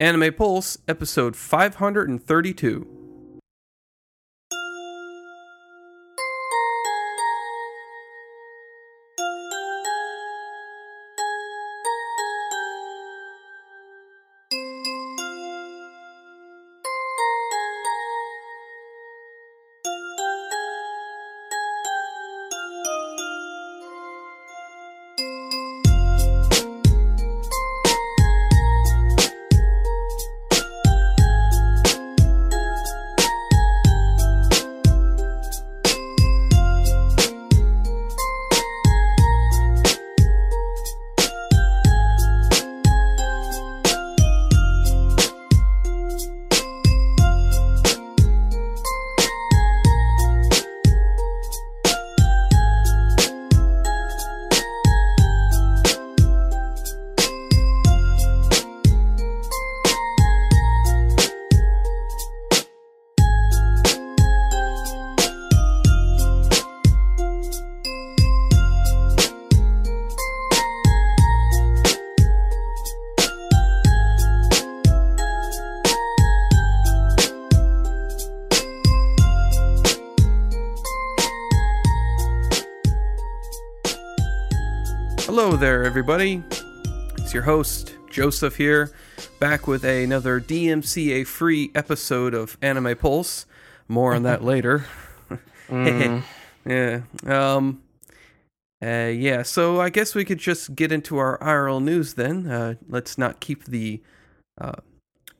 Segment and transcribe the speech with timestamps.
[0.00, 2.99] Anime Pulse, episode 532.
[86.10, 86.42] Everybody.
[87.18, 88.90] It's your host, Joseph here,
[89.38, 93.46] back with another DMCA free episode of Anime Pulse.
[93.86, 94.86] More on that later.
[95.70, 97.02] yeah.
[97.24, 97.82] Um,
[98.82, 102.48] uh, yeah, so I guess we could just get into our IRL news then.
[102.48, 104.02] Uh, let's not keep the
[104.60, 104.80] uh,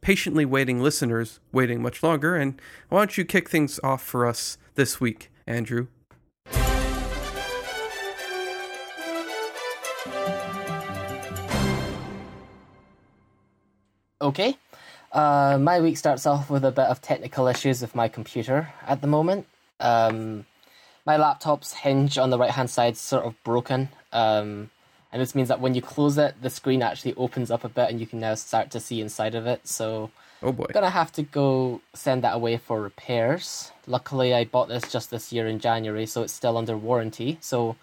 [0.02, 2.36] patiently waiting listeners waiting much longer.
[2.36, 5.88] And why don't you kick things off for us this week, Andrew?
[14.20, 14.56] Okay.
[15.12, 19.00] Uh, my week starts off with a bit of technical issues with my computer at
[19.00, 19.46] the moment.
[19.80, 20.46] Um,
[21.06, 23.88] my laptop's hinge on the right hand side is sort of broken.
[24.12, 24.70] Um,
[25.12, 27.91] and this means that when you close it, the screen actually opens up a bit
[27.91, 29.66] and you can now start to see inside of it.
[29.66, 30.10] So
[30.42, 30.66] Oh boy.
[30.69, 33.72] I'm gonna have to go send that away for repairs.
[33.87, 37.38] Luckily, I bought this just this year in January, so it's still under warranty.
[37.41, 37.76] So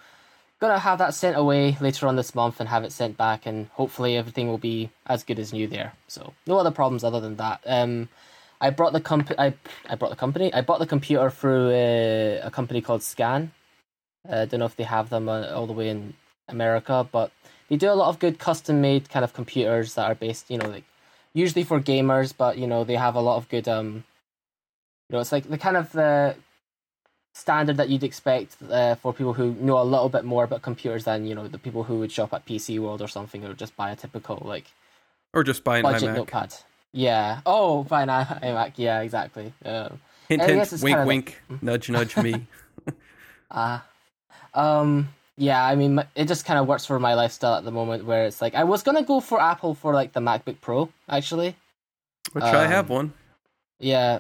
[0.60, 3.68] gonna have that sent away later on this month and have it sent back, and
[3.74, 5.94] hopefully everything will be as good as new there.
[6.08, 7.62] So no other problems other than that.
[7.66, 8.10] Um,
[8.60, 9.54] I brought the comp I
[9.88, 10.54] I brought the company.
[10.54, 13.52] I bought the computer through uh, a company called Scan.
[14.28, 16.16] I uh, don't know if they have them uh, all the way in
[16.50, 17.32] America, but
[17.70, 20.58] they do a lot of good custom made kind of computers that are based, you
[20.58, 20.84] know, like
[21.34, 24.04] usually for gamers, but you know they have a lot of good um,
[25.10, 26.36] you know, it's like the kind of the
[27.38, 31.04] standard that you'd expect uh, for people who know a little bit more about computers
[31.06, 33.76] than you know the people who would shop at PC World or something or just
[33.78, 34.66] buy a typical like
[35.34, 36.16] Or just buy an budget iMac.
[36.16, 36.54] notepad.
[36.94, 37.42] Yeah.
[37.46, 38.74] Oh, buy an iMac.
[38.78, 39.54] Yeah, exactly.
[39.64, 40.00] Um,
[40.30, 42.48] Hint, hint, it's wink, like- wink, nudge, nudge me.
[43.52, 43.80] Uh,
[44.54, 48.04] um, yeah, I mean, it just kind of works for my lifestyle at the moment
[48.06, 50.90] where it's like, I was going to go for Apple for like the MacBook Pro,
[51.08, 51.56] actually.
[52.34, 53.14] Which I have Um, one.
[53.80, 54.20] Yeah.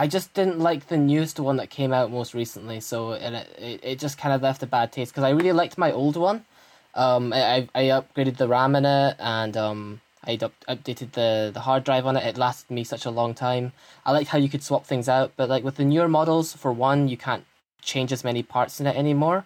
[0.00, 3.48] I just didn't like the newest one that came out most recently, so and it,
[3.58, 6.16] it, it just kind of left a bad taste because I really liked my old
[6.16, 6.46] one.
[6.94, 11.60] Um, I, I upgraded the RAM in it and um, I up, updated the, the
[11.60, 12.24] hard drive on it.
[12.24, 13.74] It lasted me such a long time.
[14.06, 16.72] I liked how you could swap things out, but like with the newer models, for
[16.72, 17.44] one, you can't
[17.82, 19.44] change as many parts in it anymore,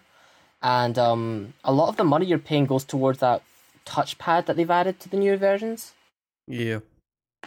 [0.63, 3.41] and um, a lot of the money you're paying goes towards that
[3.85, 5.91] touchpad that they've added to the newer versions.
[6.47, 6.79] Yeah.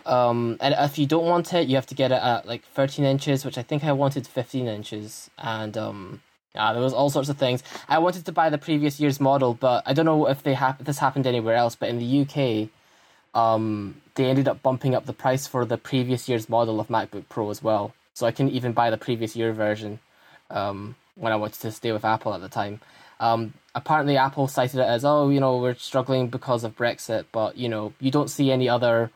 [0.07, 3.05] Um, and if you don't want it, you have to get it at like 13
[3.05, 5.31] inches, which I think I wanted 15 inches.
[5.39, 6.23] And um,
[6.55, 7.63] yeah, there was all sorts of things.
[7.89, 10.81] I wanted to buy the previous year's model, but I don't know if they hap-
[10.81, 11.77] if this happened anywhere else.
[11.77, 12.69] But in the UK,
[13.39, 17.29] um, they ended up bumping up the price for the previous year's model of MacBook
[17.29, 17.95] Pro as well.
[18.15, 20.01] So I couldn't even buy the previous year version
[20.51, 22.81] um, when I wanted to stay with Apple at the time.
[23.21, 27.57] Um, apparently, Apple cited it as, oh, you know, we're struggling because of Brexit, but
[27.57, 29.11] you know, you don't see any other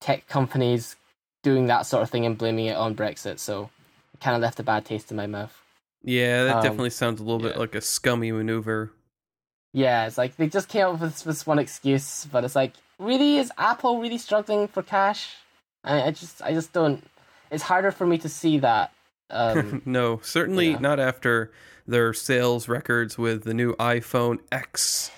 [0.00, 0.96] tech companies
[1.42, 3.38] doing that sort of thing and blaming it on Brexit.
[3.38, 3.70] So
[4.14, 5.56] it kind of left a bad taste in my mouth.
[6.02, 8.92] Yeah, that Um, definitely sounds a little bit like a scummy maneuver.
[9.72, 13.38] Yeah, it's like they just came up with this one excuse, but it's like, really,
[13.38, 15.36] is Apple really struggling for cash?
[15.84, 17.04] I, I just, I just don't.
[17.50, 18.92] It's harder for me to see that.
[19.30, 20.78] Um, no, certainly yeah.
[20.80, 21.52] not after
[21.86, 25.10] their sales records with the new iPhone X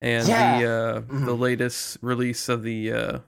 [0.00, 0.58] and Yeah.
[0.60, 0.94] the uh,
[1.26, 1.38] the Mhm.
[1.38, 3.18] latest release of the uh,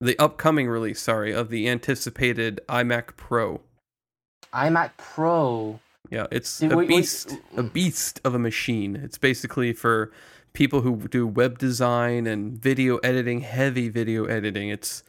[0.00, 3.60] the upcoming release, sorry, of the anticipated iMac Pro.
[4.54, 5.80] iMac Pro.
[6.10, 8.96] Yeah, it's Dude, a wait, wait, beast, a beast of a machine.
[8.96, 10.10] It's basically for
[10.54, 14.68] people who do web design and video editing, heavy video editing.
[14.70, 15.02] It's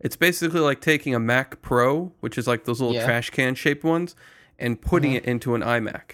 [0.00, 3.04] It's basically like taking a Mac Pro, which is like those little Yeah.
[3.04, 4.14] trash can shaped ones,
[4.56, 5.16] and putting Mhm.
[5.16, 6.12] it into an iMac.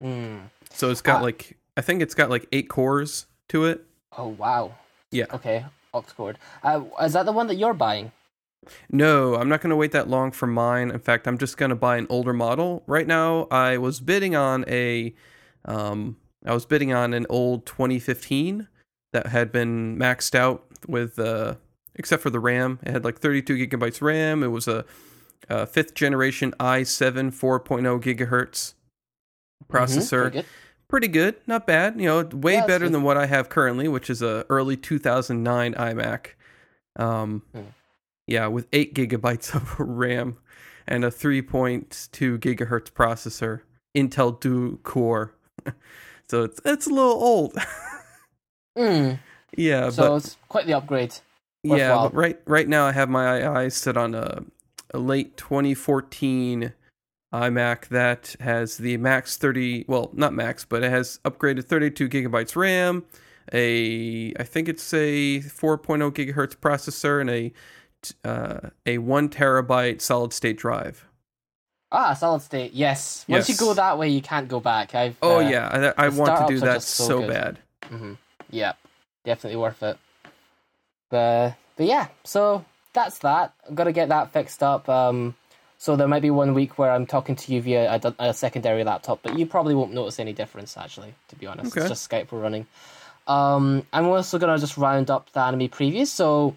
[0.00, 0.36] Hmm.
[0.70, 1.24] So it's got Ah.
[1.24, 3.84] like I think it's got like eight cores to it.
[4.16, 4.76] Oh wow.
[5.10, 5.26] Yeah.
[5.32, 5.64] Okay.
[5.94, 6.36] Octcord.
[6.62, 8.12] Uh, is that the one that you're buying?
[8.90, 10.90] No, I'm not going to wait that long for mine.
[10.90, 12.82] In fact, I'm just going to buy an older model.
[12.86, 15.14] Right now, I was bidding on a
[15.66, 18.68] um I was bidding on an old 2015
[19.14, 21.54] that had been maxed out with uh
[21.94, 22.80] except for the RAM.
[22.82, 24.42] It had like 32 gigabytes RAM.
[24.42, 24.84] It was a,
[25.48, 28.74] a fifth generation i7 4.0 gigahertz
[29.64, 30.32] Mhm, processor.
[30.32, 30.44] good.
[30.88, 31.98] Pretty good, not bad.
[32.00, 32.94] You know, way Yeah, better good.
[32.94, 36.26] than what I have currently, which is a early 2009 iMac.
[36.96, 37.60] Um, Hmm.
[38.26, 40.36] yeah, with eight gigabytes of RAM
[40.86, 43.60] and a 3.2 gigahertz processor,
[43.96, 45.34] Intel Duo Core.
[46.28, 47.54] so it's it's a little old.
[48.78, 49.18] Mm,
[49.56, 51.14] yeah, so but it's quite the upgrade.
[51.62, 52.10] yeah, worthwhile.
[52.10, 54.42] right right now I have my eyes set on a,
[54.92, 56.72] a late 2014
[57.34, 62.54] iMac that has the max 30, well, not max, but it has upgraded 32 gigabytes
[62.54, 63.04] RAM,
[63.52, 67.52] a I think it's a 4.0 gigahertz processor and a
[68.24, 71.06] uh, a one terabyte solid state drive.
[71.90, 72.72] Ah, solid state.
[72.72, 73.24] Yes.
[73.28, 73.60] Once Yes.
[73.60, 74.94] you go that way, you can't go back.
[74.94, 75.16] I've.
[75.22, 77.58] Oh uh, yeah, I, I want to do that so so bad.
[77.88, 78.14] hmm
[78.50, 78.72] Yeah,
[79.24, 79.96] definitely worth it.
[81.10, 83.54] But but yeah, so that's that.
[83.68, 84.88] I've got to get that fixed up.
[84.88, 85.34] Um,
[85.84, 88.84] so there might be one week where I'm talking to you via a, a secondary
[88.84, 90.78] laptop, but you probably won't notice any difference.
[90.78, 91.82] Actually, to be honest, Okay.
[91.82, 92.66] it's just Skype we're running.
[93.26, 96.06] Um, I'm also gonna just round up the anime previews.
[96.06, 96.56] So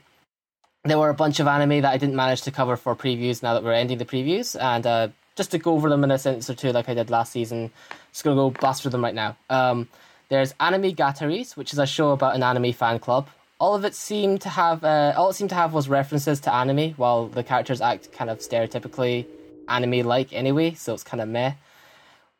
[0.85, 3.43] there were a bunch of anime that I didn't manage to cover for previews.
[3.43, 6.17] Now that we're ending the previews, and uh, just to go over them in a
[6.17, 7.69] sentence or two, like I did last season,
[8.13, 9.35] just gonna go blast through them right now.
[9.49, 9.89] Um,
[10.29, 13.27] there's Anime-Gataris, which is a show about an anime fan club.
[13.59, 16.53] All of it seemed to have, uh, all it seemed to have was references to
[16.53, 19.25] anime, while the characters act kind of stereotypically
[19.67, 21.53] anime-like anyway, so it's kind of meh.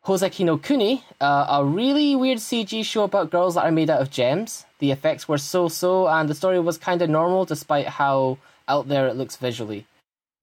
[0.06, 4.00] Hoseki no Kuni, uh, a really weird CG show about girls that are made out
[4.02, 4.66] of gems.
[4.80, 8.38] The effects were so-so, and the story was kind of normal despite how
[8.68, 9.86] out there it looks visually.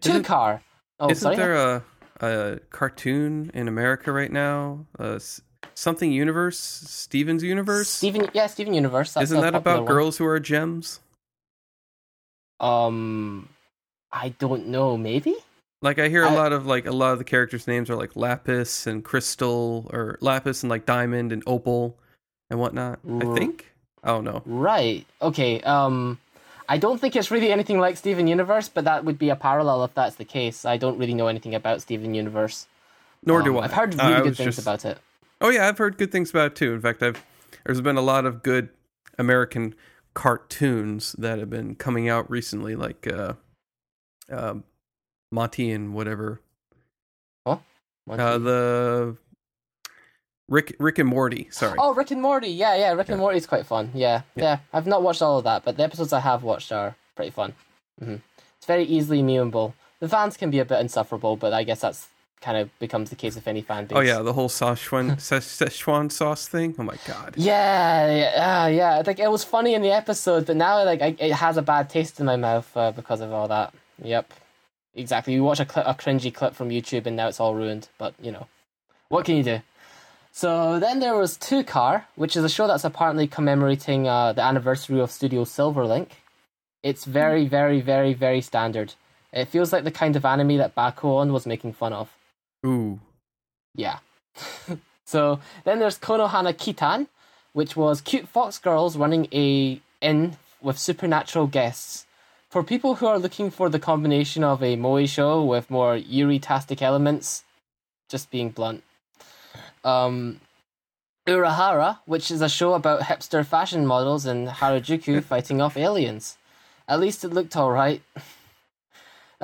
[0.03, 0.61] Two Isn't- car.
[1.00, 1.37] Oh, Isn't sorry.
[1.37, 1.82] there a
[2.21, 4.87] a cartoon in America right now?
[4.99, 5.19] Uh,
[5.75, 7.88] something Universe, Steven's Universe.
[7.88, 9.16] Steven, yeah, Steven Universe.
[9.16, 9.87] Isn't that about one.
[9.87, 11.00] girls who are gems?
[12.61, 13.49] Um,
[14.12, 14.96] I don't know.
[14.96, 15.34] Maybe.
[15.82, 17.96] Like I hear a I- lot of like a lot of the characters' names are
[17.96, 21.96] like Lapis and Crystal or Lapis and like Diamond and Opal
[22.50, 23.00] and whatnot.
[23.08, 23.72] I R- think.
[24.02, 24.43] I don't know.
[24.46, 25.06] Right.
[25.20, 25.61] Okay.
[25.62, 26.19] Um,
[26.69, 29.84] I don't think it's really anything like Steven Universe, but that would be a parallel
[29.84, 30.64] if that's the case.
[30.64, 32.66] I don't really know anything about Steven Universe.
[33.26, 33.64] Nor Um, do I.
[33.64, 34.99] I've heard Uh, really I good things just- about it.
[35.44, 36.73] Oh yeah, I've heard good things about it too.
[36.73, 37.23] In fact, I've
[37.67, 38.70] there's been a lot of good
[39.19, 39.75] American
[40.14, 43.35] cartoons that have been coming out recently, like uh,
[44.32, 44.55] uh,
[45.31, 46.41] Monty and whatever.
[47.44, 49.17] One, Uh, the
[50.49, 51.49] Rick Rick and Morty.
[51.50, 51.76] Sorry.
[51.79, 52.49] Oh, Rick and Morty.
[52.49, 52.93] Yeah, yeah.
[52.93, 53.90] Rick and Morty's quite fun.
[53.94, 56.97] Yeah, yeah, I've not watched all of that, but the episodes I have watched are
[57.17, 57.52] pretty fun.
[57.99, 58.17] hmm
[58.56, 59.75] It's very easily memeable.
[60.00, 62.08] The fans can be a bit insufferable, but I guess that's
[62.44, 63.96] kind of becomes the case of any fan base.
[63.96, 66.75] Oh yeah, the whole Szechuan Szechuan sauce thing.
[66.79, 67.35] Oh my god.
[67.37, 69.02] Yeah, yeah, uh, yeah.
[69.05, 71.88] Like it was funny in the episode, but now like I, it has a bad
[71.88, 73.73] taste in my mouth uh, because of all that.
[74.02, 74.32] Yep,
[74.94, 75.33] exactly.
[75.33, 77.88] You watch a, cli a cringy clip from YouTube, and now it's all ruined.
[77.99, 78.47] But you know,
[79.09, 79.61] what can you do?
[80.30, 84.42] So then there was Two Car, which is a show that's apparently commemorating uh, the
[84.42, 86.09] anniversary of Studio Silverlink.
[86.83, 88.95] It's very, very, very, very standard.
[89.33, 92.11] It feels like the kind of anime that Bakuon was making fun of.
[92.64, 93.00] Ooh.
[93.75, 93.99] Yeah.
[95.04, 97.09] so then there's Konohana Kitan,
[97.52, 102.06] which was cute fox girls running a inn with supernatural guests.
[102.49, 106.80] For people who are looking for the combination of a moe show with more yuri-tastic
[106.80, 107.42] elements,
[108.09, 108.85] just being blunt.
[109.83, 110.40] Um,
[111.26, 116.38] Urahara, which is a show about hipster fashion models in Harajuku fighting off aliens.
[116.87, 118.02] At least it looked alright.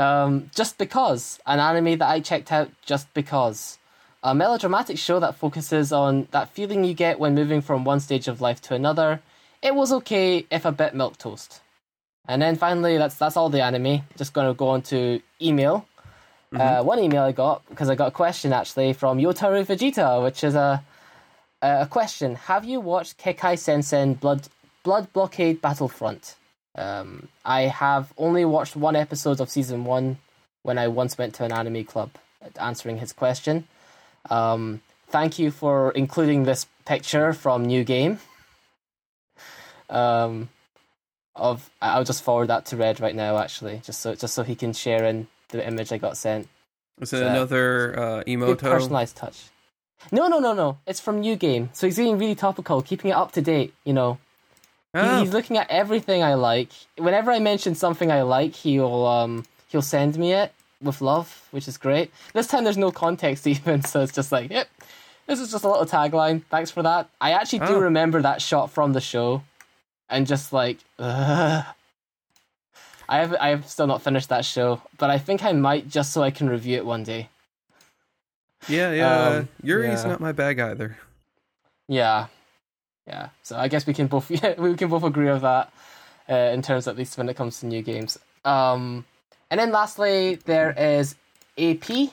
[0.01, 3.77] Um, just because an anime that I checked out just because
[4.23, 8.27] a melodramatic show that focuses on that feeling you get when moving from one stage
[8.27, 9.21] of life to another.
[9.61, 11.61] It was okay if a bit milk toast.
[12.27, 14.01] And then finally, that's that's all the anime.
[14.17, 15.87] Just gonna go on to email.
[16.55, 20.43] Uh, one email I got because I got a question actually from Yotaru Vegeta, which
[20.43, 20.83] is a
[21.61, 22.37] a question.
[22.37, 24.49] Have you watched Kekkai Sensen Blood
[24.83, 26.37] Blood Blockade Battlefront?
[26.75, 30.19] Um, I have only watched one episode of season one
[30.63, 32.11] when I once went to an anime club
[32.61, 33.67] answering his question.
[34.29, 38.19] Um, thank you for including this picture from New Game.
[39.89, 40.49] Um,
[41.35, 44.55] of I'll just forward that to Red right now actually, just so just so he
[44.55, 46.49] can share in the image I got sent.
[47.01, 48.59] Is it another uh, emoto?
[48.59, 49.49] personalized touch.
[50.13, 50.79] No, no, no, no.
[50.87, 53.75] It's from New Game, so he's being really topical, keeping it up to date.
[53.85, 54.19] You know,
[54.93, 55.21] Oh.
[55.21, 56.71] he's looking at everything I like.
[56.97, 61.69] Whenever I mention something I like, he'll um he'll send me it with love, which
[61.69, 62.11] is great.
[62.33, 64.69] This time there's no context even, so it's just like, yep,
[65.27, 66.43] this is just a little tagline.
[66.51, 67.09] Thanks for that.
[67.21, 67.81] I actually do Oh.
[67.81, 69.43] remember that shot from the show,
[70.09, 71.65] and just like, ugh.
[73.09, 76.13] I have I have still not finished that show, but I think I might just
[76.13, 77.29] so I can review it one day.
[78.69, 79.23] Yeah, yeah.
[79.39, 80.11] Um, Yuri's yeah.
[80.11, 80.97] not my bag either.
[81.89, 82.27] Yeah,
[83.11, 83.29] yeah.
[83.43, 85.73] So I guess we can both yeah, we can both agree with that
[86.29, 88.19] uh, in terms at least when it comes to new games.
[88.45, 89.05] Um,
[89.51, 91.17] and then lastly, there is
[91.59, 92.13] AP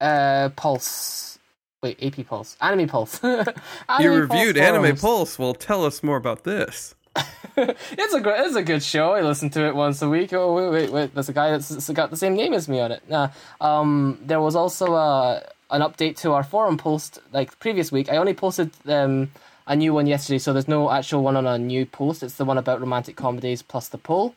[0.00, 1.38] uh, Pulse.
[1.82, 3.20] Wait, AP Pulse, Anime Pulse.
[3.22, 4.96] You Anime Pulse reviewed Anime.
[4.96, 5.38] Pulse.
[5.38, 6.94] Well, tell us more about this.
[7.56, 9.12] it's a great, it's a good show.
[9.12, 10.32] I listen to it once a week.
[10.32, 11.14] Oh wait, wait, wait.
[11.14, 13.02] There's a guy that's that's got the same name as me on it.
[13.08, 13.30] Nah.
[13.60, 18.10] Um, there was also a an update to our forum post like previous week.
[18.10, 19.30] I only posted um
[19.66, 22.22] a new one yesterday, so there's no actual one on a new post.
[22.22, 24.34] It's the one about romantic comedies plus the poll.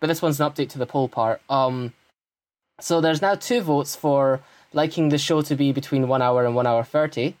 [0.00, 1.40] But this one's an update to the poll part.
[1.50, 1.92] Um,
[2.80, 4.40] so there's now two votes for
[4.72, 7.34] liking the show to be between one hour and one hour thirty.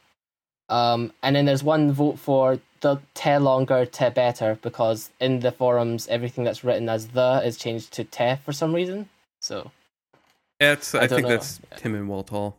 [0.68, 5.52] Um, and then there's one vote for the te longer, te better, because in the
[5.52, 9.08] forums, everything that's written as the is changed to te for some reason.
[9.40, 9.70] So,
[10.60, 11.28] That's I, I think know.
[11.28, 12.54] that's Tim and Weltall.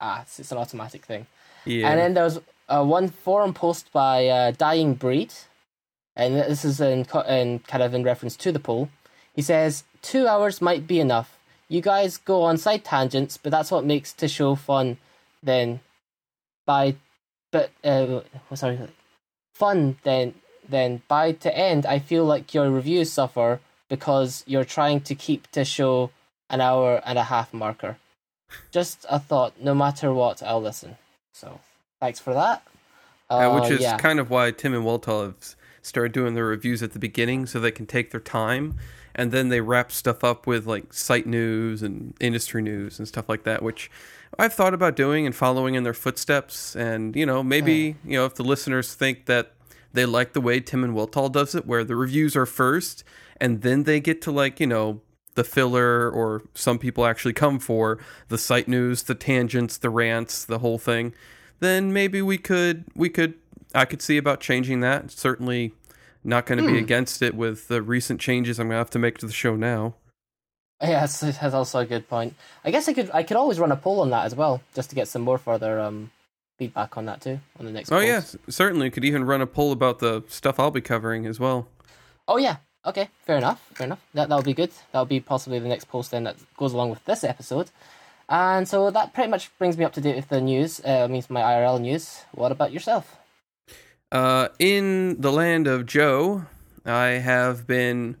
[0.00, 1.26] ah, it's, it's an automatic thing.
[1.64, 1.90] Yeah.
[1.90, 5.32] And then there was uh, one forum post by uh, Dying Breed,
[6.16, 8.88] and this is in, in kind of in reference to the poll.
[9.34, 11.38] He says, Two hours might be enough.
[11.68, 14.98] You guys go on side tangents, but that's what makes the show fun.
[15.42, 15.80] Then,
[16.66, 16.96] by,
[17.50, 18.20] but, uh,
[18.54, 18.78] sorry,
[19.54, 20.34] fun, then,
[20.68, 25.50] then by to end, I feel like your reviews suffer because you're trying to keep
[25.52, 26.10] the show
[26.50, 27.96] an hour and a half marker.
[28.70, 30.96] Just a thought, no matter what, I'll listen.
[31.32, 31.60] So,
[32.02, 32.62] thanks for that.
[33.30, 33.96] Uh, Uh, which is yeah.
[33.96, 37.60] kind of why Tim and Weltall have started doing their reviews at the beginning so
[37.60, 38.74] they can take their time
[39.14, 43.28] and then they wrap stuff up with like site news and industry news and stuff
[43.28, 43.90] like that which
[44.38, 48.26] I've thought about doing and following in their footsteps and you know maybe you know
[48.26, 49.52] if the listeners think that
[49.92, 53.04] they like the way Tim and Weltall does it where the reviews are first
[53.40, 55.00] and then they get to like you know
[55.34, 60.44] the filler or some people actually come for the site news the tangents the rants
[60.44, 61.12] the whole thing
[61.62, 63.34] then maybe we could we could
[63.74, 65.10] I could see about changing that.
[65.10, 65.72] Certainly
[66.24, 68.98] not going to be against it with the recent changes I'm going to have to
[68.98, 69.94] make to the show now.
[70.80, 72.34] Yeah, that's, that's also a good point.
[72.64, 74.90] I guess I could I could always run a poll on that as well, just
[74.90, 76.10] to get some more further um
[76.58, 77.90] feedback on that too on the next.
[77.92, 78.04] Oh polls.
[78.04, 81.68] yeah, certainly could even run a poll about the stuff I'll be covering as well.
[82.26, 82.56] Oh yeah.
[82.84, 83.08] Okay.
[83.24, 83.64] Fair enough.
[83.74, 84.00] Fair enough.
[84.14, 84.72] That that'll be good.
[84.90, 87.70] That'll be possibly the next post then that goes along with this episode.
[88.28, 90.80] And so that pretty much brings me up to date with the news.
[90.84, 92.24] Uh, means my IRL news.
[92.32, 93.16] What about yourself?
[94.10, 96.46] Uh, in the land of Joe,
[96.84, 98.16] I have been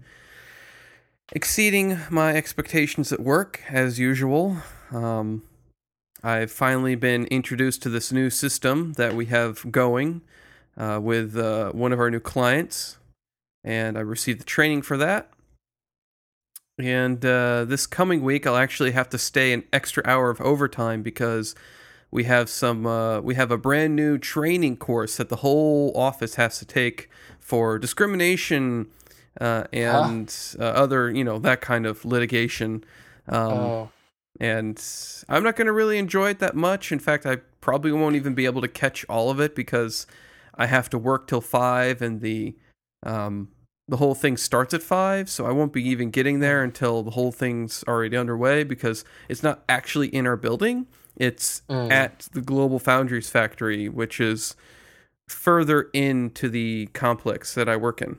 [1.32, 4.58] exceeding my expectations at work as usual.
[4.90, 5.42] Um,
[6.22, 10.22] I've finally been introduced to this new system that we have going
[10.76, 12.98] uh, with uh, one of our new clients,
[13.64, 15.30] and I received the training for that.
[16.78, 21.02] And uh, this coming week, I'll actually have to stay an extra hour of overtime
[21.02, 21.54] because
[22.10, 26.36] we have some uh, we have a brand new training course that the whole office
[26.36, 27.10] has to take
[27.40, 28.88] for discrimination
[29.40, 32.84] uh, and uh, other you know that kind of litigation.
[33.28, 33.90] Um, oh,
[34.40, 34.82] and
[35.28, 36.90] I'm not going to really enjoy it that much.
[36.90, 40.06] In fact, I probably won't even be able to catch all of it because
[40.54, 42.56] I have to work till five, and the
[43.02, 43.48] um,
[43.88, 45.28] the whole thing starts at five.
[45.28, 49.42] So I won't be even getting there until the whole thing's already underway because it's
[49.42, 50.86] not actually in our building.
[51.16, 51.90] It's Mm.
[51.90, 54.56] at the Global Foundries factory, which is
[55.28, 58.18] further into the complex that I work in.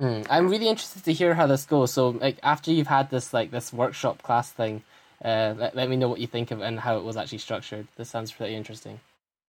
[0.00, 0.22] Hmm.
[0.28, 1.92] I'm really interested to hear how this goes.
[1.92, 4.82] So, like, after you've had this like this workshop class thing,
[5.24, 7.38] uh, let, let me know what you think of it and how it was actually
[7.38, 7.86] structured.
[7.96, 9.00] This sounds pretty interesting.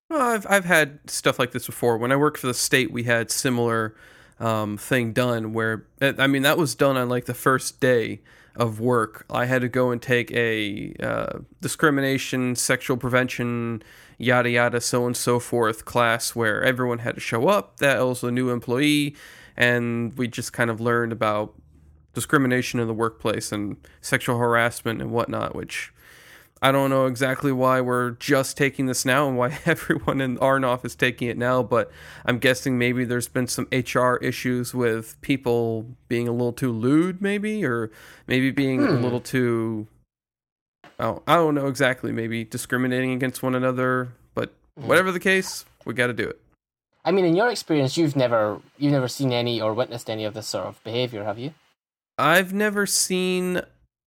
[0.10, 1.98] Well, I've I've had stuff like this before.
[1.98, 3.96] When I worked for the state, we had similar
[4.40, 8.22] um, thing done where I mean that was done on like the first day
[8.56, 9.26] of work.
[9.30, 13.84] I had to go and take a uh, discrimination, sexual prevention,
[14.18, 17.78] yada yada, so and so forth class where everyone had to show up.
[17.78, 19.16] That was a new employee,
[19.58, 21.54] and we just kind of learned about
[22.14, 25.93] discrimination in the workplace and sexual harassment and whatnot, which
[26.64, 30.86] I don't know exactly why we're just taking this now and why everyone in Arnoff
[30.86, 31.92] is taking it now, but
[32.26, 37.22] I'm guessing maybe there's been some HR issues with people being a little too lewd,
[37.22, 37.92] maybe, or
[38.28, 38.88] maybe being hmm.
[38.88, 39.88] a little too.
[41.02, 42.14] Oh, I don't know exactly.
[42.14, 44.88] Maybe discriminating against one another, but hmm.
[44.88, 46.40] whatever the case, we got to do it.
[47.04, 50.34] I mean, in your experience, you've never you've never seen any or witnessed any of
[50.34, 51.54] this sort of behavior, have you?
[52.18, 53.64] I've never seen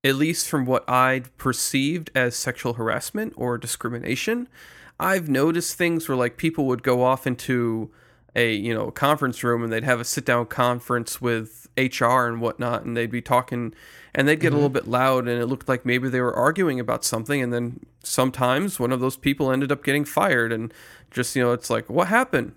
[0.06, 4.48] at least from what I'd perceived as sexual harassment or discrimination,
[5.00, 7.90] I've noticed things where like people would go off into
[8.34, 12.40] a you know conference room and they'd have a sit down conference with HR and
[12.40, 13.74] whatnot, and they'd be talking
[14.14, 14.54] and they'd get mm-hmm.
[14.54, 17.52] a little bit loud, and it looked like maybe they were arguing about something, and
[17.52, 20.72] then sometimes one of those people ended up getting fired, and
[21.10, 22.54] just you know it's like what happened.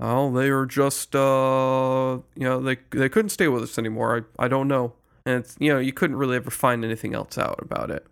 [0.00, 4.26] Oh, they were just uh you know they they couldn't stay with us anymore.
[4.38, 4.94] I I don't know
[5.26, 8.06] and it's you know you couldn't really ever find anything else out about it.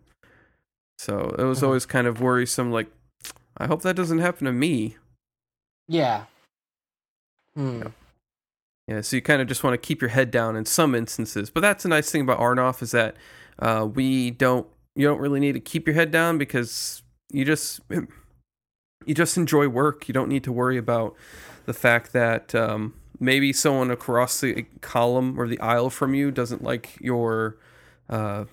[0.98, 1.66] So it was mm-hmm.
[1.66, 2.70] always kind of worrisome.
[2.70, 2.88] Like,
[3.56, 4.96] I hope that doesn't happen to me.
[5.88, 6.24] Yeah.
[7.54, 7.78] Hmm.
[7.78, 7.88] Yeah.
[8.88, 9.00] yeah.
[9.00, 11.60] So you kind of just want to keep your head down in some instances, but
[11.60, 13.16] that's a nice thing about Arnoff is that
[13.58, 14.66] uh, we don't
[14.96, 17.80] you don't really need to keep your head down because you just
[19.06, 20.08] you just enjoy work.
[20.08, 21.14] You don't need to worry about
[21.66, 26.62] the fact that um, maybe someone across the column or the aisle from you doesn't
[26.62, 27.56] like your
[28.08, 28.44] uh,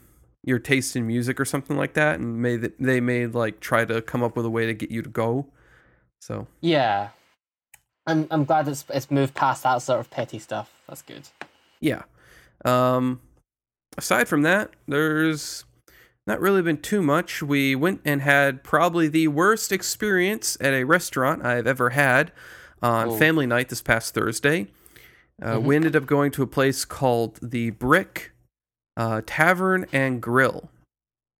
[0.43, 4.01] your taste in music or something like that, and may they may like try to
[4.01, 5.47] come up with a way to get you to go.
[6.21, 7.09] So yeah,
[8.07, 10.71] I'm I'm glad it's it's moved past that sort of petty stuff.
[10.87, 11.27] That's good.
[11.79, 12.03] Yeah.
[12.63, 13.21] Um,
[13.97, 15.65] aside from that, there's
[16.27, 17.41] not really been too much.
[17.41, 22.31] We went and had probably the worst experience at a restaurant I've ever had
[22.81, 24.67] on family night this past Thursday.
[25.41, 25.65] Uh, mm-hmm.
[25.65, 28.31] We ended up going to a place called the Brick
[28.97, 30.69] uh, Tavern and Grill.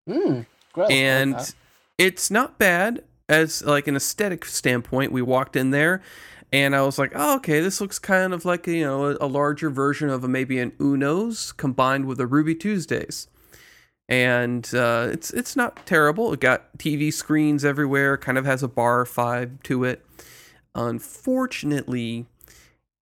[0.10, 0.92] Mm, grill.
[0.92, 1.52] And okay.
[1.98, 5.12] it's not bad as like an aesthetic standpoint.
[5.12, 6.02] We walked in there
[6.52, 9.28] and I was like, oh, okay, this looks kind of like a, you know a,
[9.28, 13.28] larger version of a, maybe an Uno's combined with a Ruby Tuesdays.
[14.10, 16.34] And uh, it's it's not terrible.
[16.34, 18.18] It got TV screens everywhere.
[18.18, 20.06] Kind of has a bar vibe to it.
[20.76, 22.26] Unfortunately,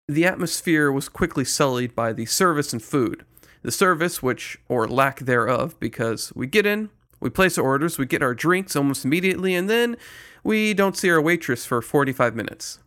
[0.06, 3.24] the atmosphere was quickly sullied by the service and food.
[3.62, 8.06] The service, which, or lack thereof, because we get in, we place our orders, we
[8.06, 9.96] get our drinks almost immediately, and then
[10.44, 12.78] we don't see our waitress for 45 minutes.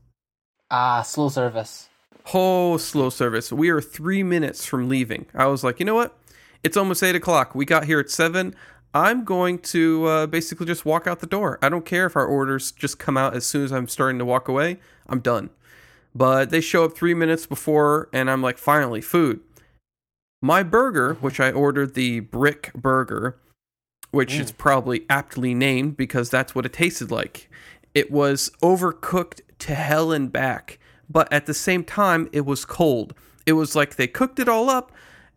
[0.72, 1.89] Ah, slow service.
[2.34, 3.52] Oh, slow service.
[3.52, 5.26] We are three minutes from leaving.
[5.36, 6.17] I was like, you know what?
[6.63, 7.54] It's almost eight o'clock.
[7.54, 8.56] We got here at seven.
[8.93, 11.58] I'm going to uh, basically just walk out the door.
[11.62, 14.25] I don't care if our orders just come out as soon as I'm starting to
[14.25, 14.80] walk away.
[15.08, 15.49] I'm done.
[16.13, 19.39] But they show up three minutes before, and I'm like, finally, food.
[20.41, 23.38] My burger, which I ordered the brick burger,
[24.12, 24.39] which mm.
[24.41, 27.49] is probably aptly named because that's what it tasted like.
[27.93, 33.13] It was overcooked to hell and back, but at the same time, it was cold.
[33.45, 34.91] It was like they cooked it all up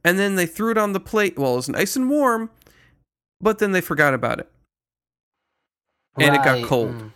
[0.05, 1.39] and then they threw it on the plate.
[1.39, 2.51] Well, it was nice and warm,
[3.45, 4.51] but then they forgot about it.
[6.17, 6.27] Right.
[6.27, 6.95] And it got cold.
[6.95, 7.11] Mm.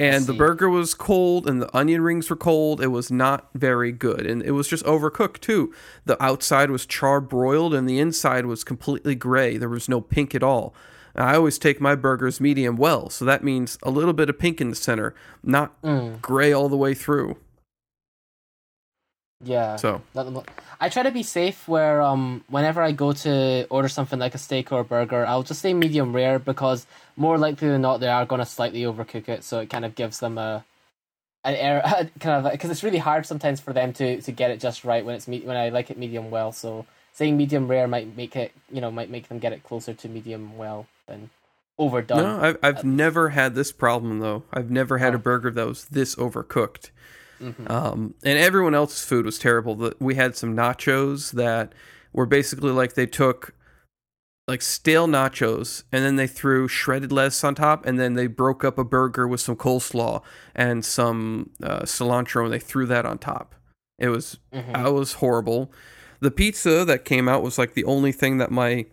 [0.00, 2.80] And the burger was cold and the onion rings were cold.
[2.82, 4.26] It was not very good.
[4.26, 5.74] And it was just overcooked too.
[6.06, 9.58] The outside was char broiled and the inside was completely gray.
[9.58, 10.74] There was no pink at all.
[11.14, 14.60] I always take my burgers medium well, so that means a little bit of pink
[14.60, 16.20] in the center, not mm.
[16.22, 17.36] gray all the way through.
[19.42, 19.76] Yeah.
[19.76, 20.02] So
[20.80, 24.38] I try to be safe where um whenever I go to order something like a
[24.38, 28.08] steak or a burger, I'll just say medium rare because more likely than not they
[28.08, 30.64] are going to slightly overcook it, so it kind of gives them a
[31.44, 31.82] an air
[32.20, 35.04] kind of because it's really hard sometimes for them to to get it just right
[35.04, 36.52] when it's me- when I like it medium well.
[36.52, 39.92] So saying medium rare might make it you know might make them get it closer
[39.92, 41.28] to medium well than
[41.78, 42.22] overdone.
[42.22, 44.44] No, I've I've never had this problem though.
[44.50, 45.16] I've never had oh.
[45.16, 46.90] a burger that was this overcooked.
[47.40, 47.70] Mm-hmm.
[47.70, 49.92] Um, and everyone else's food was terrible.
[49.98, 51.74] We had some nachos that
[52.12, 53.54] were basically like they took
[54.50, 58.64] like stale nachos and then they threw shredded lettuce on top and then they broke
[58.64, 60.22] up a burger with some coleslaw
[60.56, 63.54] and some uh, cilantro and they threw that on top.
[63.98, 64.74] It was mm-hmm.
[64.74, 65.72] I was horrible.
[66.18, 68.86] The pizza that came out was like the only thing that my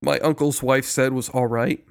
[0.00, 1.84] my uncle's wife said was all right.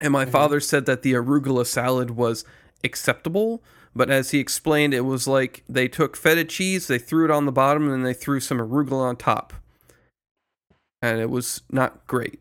[0.00, 0.32] And my mm-hmm.
[0.32, 2.44] father said that the arugula salad was
[2.82, 3.62] acceptable,
[3.98, 7.46] but as he explained, it was like they took feta cheese, they threw it on
[7.46, 9.52] the bottom, and then they threw some arugula on top.
[11.02, 12.38] And it was not great.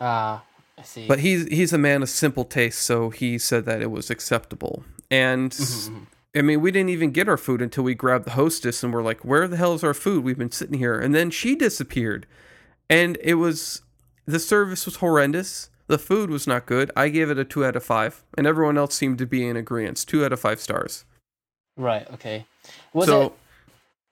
[0.00, 1.06] Ah, uh, I see.
[1.06, 4.82] But he's he's a man of simple taste, so he said that it was acceptable.
[5.10, 6.04] And mm-hmm, mm-hmm.
[6.38, 9.02] I mean, we didn't even get our food until we grabbed the hostess and we're
[9.02, 10.24] like, "Where the hell is our food?
[10.24, 12.26] We've been sitting here." And then she disappeared.
[12.88, 13.82] And it was
[14.24, 15.68] the service was horrendous.
[15.88, 16.90] The food was not good.
[16.96, 19.56] I gave it a two out of five, and everyone else seemed to be in
[19.56, 20.04] agreement.
[20.06, 21.04] Two out of five stars.
[21.76, 22.10] Right.
[22.14, 22.46] Okay.
[22.92, 23.32] Was so it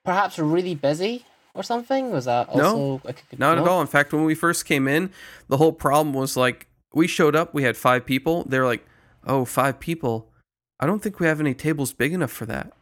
[0.05, 2.11] perhaps really busy or something?
[2.13, 3.81] Was that also No, like a- not at all.
[3.81, 5.11] In fact, when we first came in,
[5.49, 8.45] the whole problem was like we showed up, we had five people.
[8.45, 8.87] They're like,
[9.27, 10.31] "Oh, five people.
[10.79, 12.73] I don't think we have any tables big enough for that.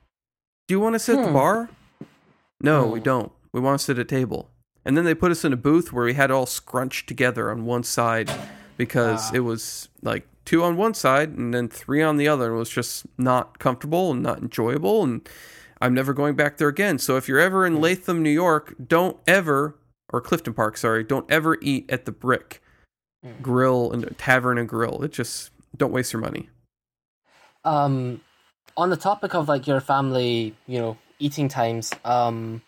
[0.69, 1.35] Do you want to sit at the Hmm.
[1.35, 1.71] bar?
[2.61, 3.05] No, we Hmm.
[3.05, 3.33] don't.
[3.53, 4.51] We want to sit at a table."
[4.85, 7.65] And then they put us in a booth where we had all scrunched together on
[7.65, 8.31] one side
[8.85, 9.37] because Ah.
[9.37, 12.47] it was like two on one side and then three on the other.
[12.47, 15.03] and It was just not comfortable and not enjoyable.
[15.05, 15.29] And
[15.81, 16.99] I'm never going back there again.
[16.99, 19.77] So if you're ever in Latham, New York, don't ever,
[20.13, 22.61] or Clifton Park, sorry, don't ever eat at the Brick
[23.25, 23.41] Mm.
[23.41, 25.01] Grill and Tavern and Grill.
[25.05, 26.49] It just don't waste your money.
[27.65, 28.21] Um,
[28.77, 31.93] on the topic of like your family, you know, eating times.
[32.05, 32.63] Um,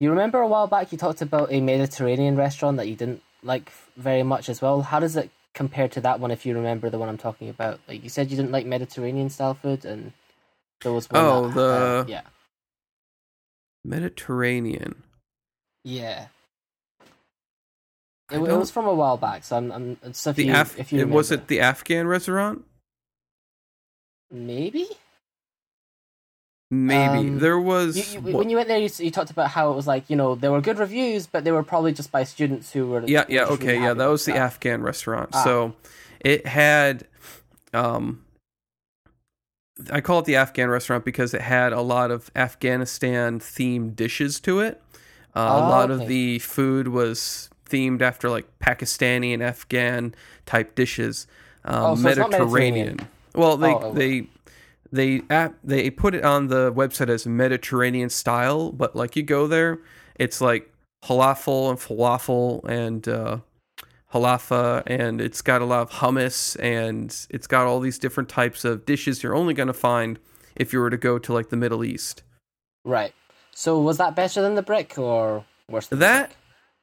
[0.00, 3.70] you remember a while back you talked about a Mediterranean restaurant that you didn't like
[3.96, 4.82] very much as well.
[4.82, 6.30] How does it compare to that one?
[6.30, 9.30] If you remember the one I'm talking about, like you said you didn't like Mediterranean
[9.30, 10.12] style food, and
[10.82, 11.24] there was one.
[11.24, 12.22] Oh, that, the- uh, yeah,
[13.84, 15.02] Mediterranean.
[15.84, 16.26] yeah.
[18.30, 19.72] It, it was from a while back, so I'm.
[19.72, 22.64] I'm so if The you Af- if you it- was it the Afghan restaurant?
[24.30, 24.86] maybe
[26.70, 27.96] Maybe Um, there was.
[28.14, 30.16] You, you, when you went there, you, you talked about how it was like you
[30.16, 33.24] know there were good reviews, but they were probably just by students who were yeah,
[33.28, 33.94] yeah, okay, really yeah.
[33.94, 34.42] That was the stuff.
[34.42, 35.30] Afghan restaurant.
[35.32, 35.44] Ah.
[35.44, 35.74] So
[36.20, 37.06] it had,
[37.72, 38.22] um,
[39.90, 44.38] I call it the Afghan restaurant because it had a lot of Afghanistan themed dishes
[44.40, 44.82] to it.
[45.34, 50.74] Uh, a Oh, lot of the food was themed after like Pakistani and Afghan type
[50.74, 51.26] dishes.
[51.64, 52.98] Um, Oh, so not Mediterranean.
[53.34, 53.92] Well, they Oh, oh.
[53.92, 54.26] they
[54.92, 59.46] they app, they put it on the website as Mediterranean style, but like you go
[59.46, 59.80] there,
[60.16, 60.72] it's like
[61.04, 63.38] falafel and falafel and uh,
[64.12, 68.64] halafa, and it's got a lot of hummus, and it's got all these different types
[68.64, 70.18] of dishes you're only going to find
[70.56, 72.22] if you were to go to like the Middle East.
[72.84, 73.14] Right.
[73.52, 75.88] So was that better than the brick or worse?
[75.88, 76.36] Than That the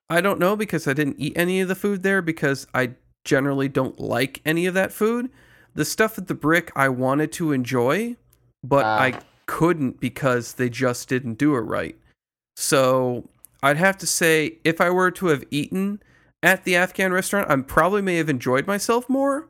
[0.10, 2.92] I don't know because I didn't eat any of the food there because I
[3.24, 5.30] generally don't like any of that food.
[5.76, 8.16] The stuff at the brick I wanted to enjoy,
[8.64, 9.00] but Ah.
[9.00, 11.96] I couldn't because they just didn't do it right.
[12.56, 13.30] So
[13.62, 16.02] I'd have to say if I were to have eaten
[16.42, 19.48] at the Afghan restaurant, I probably may have enjoyed myself more.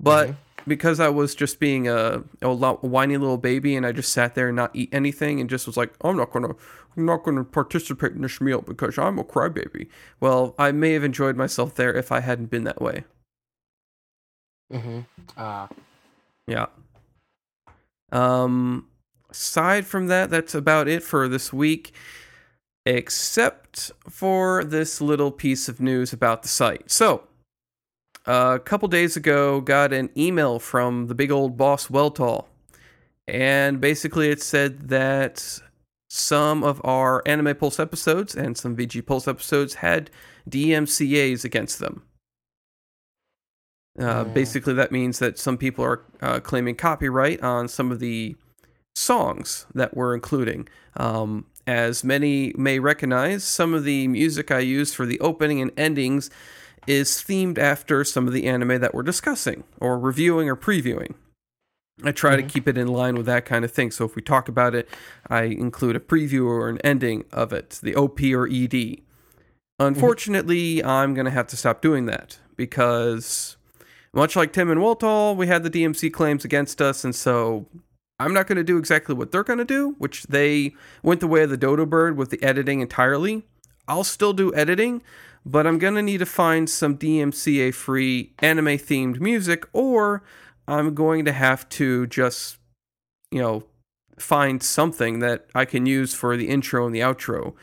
[0.00, 0.36] But Mhm.
[0.66, 4.48] because I was just being a, a whiny little baby and I just sat there
[4.48, 6.54] and not eat anything and just was like, I'm not gonna,
[6.96, 9.88] I'm not gonna participate in this meal because I'm a crybaby.
[10.20, 13.04] Well, I may have enjoyed myself there if I hadn't been that way.
[14.72, 15.06] Mhm.
[15.36, 15.68] Ah.
[16.46, 16.66] Yeah.
[18.12, 18.88] Um,
[19.30, 21.92] aside from that, that's about it for this week,
[22.86, 26.90] except for this little piece of news about the site.
[26.90, 27.24] So,
[28.26, 32.46] a couple days ago, got an email from the big old boss Weltall,
[33.26, 35.60] and basically it said that
[36.10, 40.10] some of our Anime Pulse episodes and some VG Pulse episodes had
[40.48, 42.02] DMCA's against them.
[43.98, 44.34] Uh, Mm.
[44.34, 48.34] Basically, that means that some people are uh, claiming copyright on some of the
[48.96, 50.68] songs that we're including.
[50.96, 55.70] Um, as many may recognize, some of the music I use for the opening and
[55.76, 56.28] endings
[56.86, 61.14] is themed after some of the anime that we're discussing, or reviewing, or previewing.
[62.02, 62.48] I try to Mhm.
[62.48, 63.90] keep it in line with that kind of thing.
[63.92, 64.88] So if we talk about it,
[65.30, 69.02] I include a preview or an ending of it, the OP or ED.
[69.78, 73.53] Unfortunately, I'm going to have to stop doing that because,
[74.14, 77.66] much like Tim and Weltall, we had the DMC claims against us, and so
[78.18, 81.26] I'm not going to do exactly what they're going to do, which they went the
[81.26, 83.42] way of the dodo bird with the editing entirely.
[83.88, 85.02] I'll still do editing,
[85.44, 90.22] but I'm going to need to find some DMCA free anime themed music, or
[90.66, 92.58] I'm going to have to just,
[93.30, 93.64] you know,
[94.18, 97.54] find something that I can use for the intro and the outro.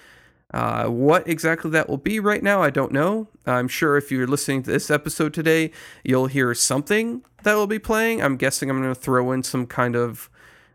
[0.53, 3.27] Uh, what exactly that will be right now, I don't know.
[3.45, 5.71] I'm sure if you're listening to this episode today,
[6.03, 8.21] you'll hear something that will be playing.
[8.21, 10.29] I'm guessing I'm going to throw in some kind of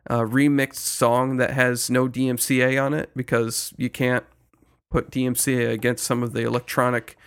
[0.08, 4.24] uh, remixed song that has no DMCA on it because you can't
[4.90, 7.18] put DMCA against some of the electronic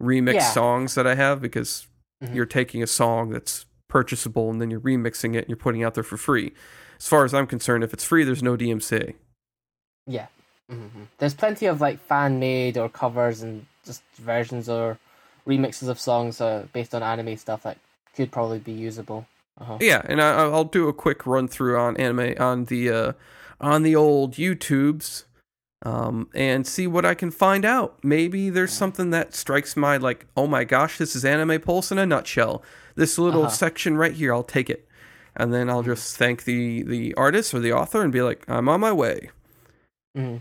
[0.00, 0.50] remix Yeah.
[0.50, 1.86] songs that I have because
[2.22, 2.34] Mhm.
[2.34, 5.84] you're taking a song that's purchasable and then you're remixing it and you're putting it
[5.84, 6.52] out there for free.
[6.98, 9.14] As far as I'm concerned, if it's free, there's no DMCA.
[10.06, 10.26] Yeah.
[10.70, 14.98] Hmm There's plenty of like fan made or covers and just versions or
[15.46, 17.78] remixes of songs uh, based on anime stuff that
[18.16, 19.26] could probably be usable.
[19.60, 19.78] Uh-huh.
[19.80, 23.12] Yeah, and I, I'll do a quick run through on anime on the uh,
[23.60, 25.24] on the old YouTubes
[25.84, 28.02] um, and see what I can find out.
[28.02, 31.98] Maybe there's something that strikes my like, oh my gosh, this is Anime Pulse in
[31.98, 32.62] a nutshell.
[32.96, 33.50] This little Uh-huh.
[33.50, 34.88] section right here, I'll take it,
[35.36, 38.68] and then I'll just thank the the artist or the author and be like, I'm
[38.68, 39.30] on my way.
[40.16, 40.40] Mhm.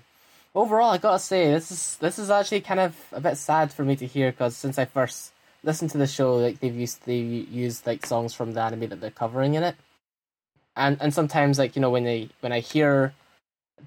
[0.56, 3.84] Overall, I gotta say this is this is actually kind of a bit sad for
[3.84, 7.18] me to hear because since I first listened to the show, like they've used they
[7.18, 9.76] used like songs from the anime that they're covering in it,
[10.78, 13.14] and and sometimes like you know when they when I hear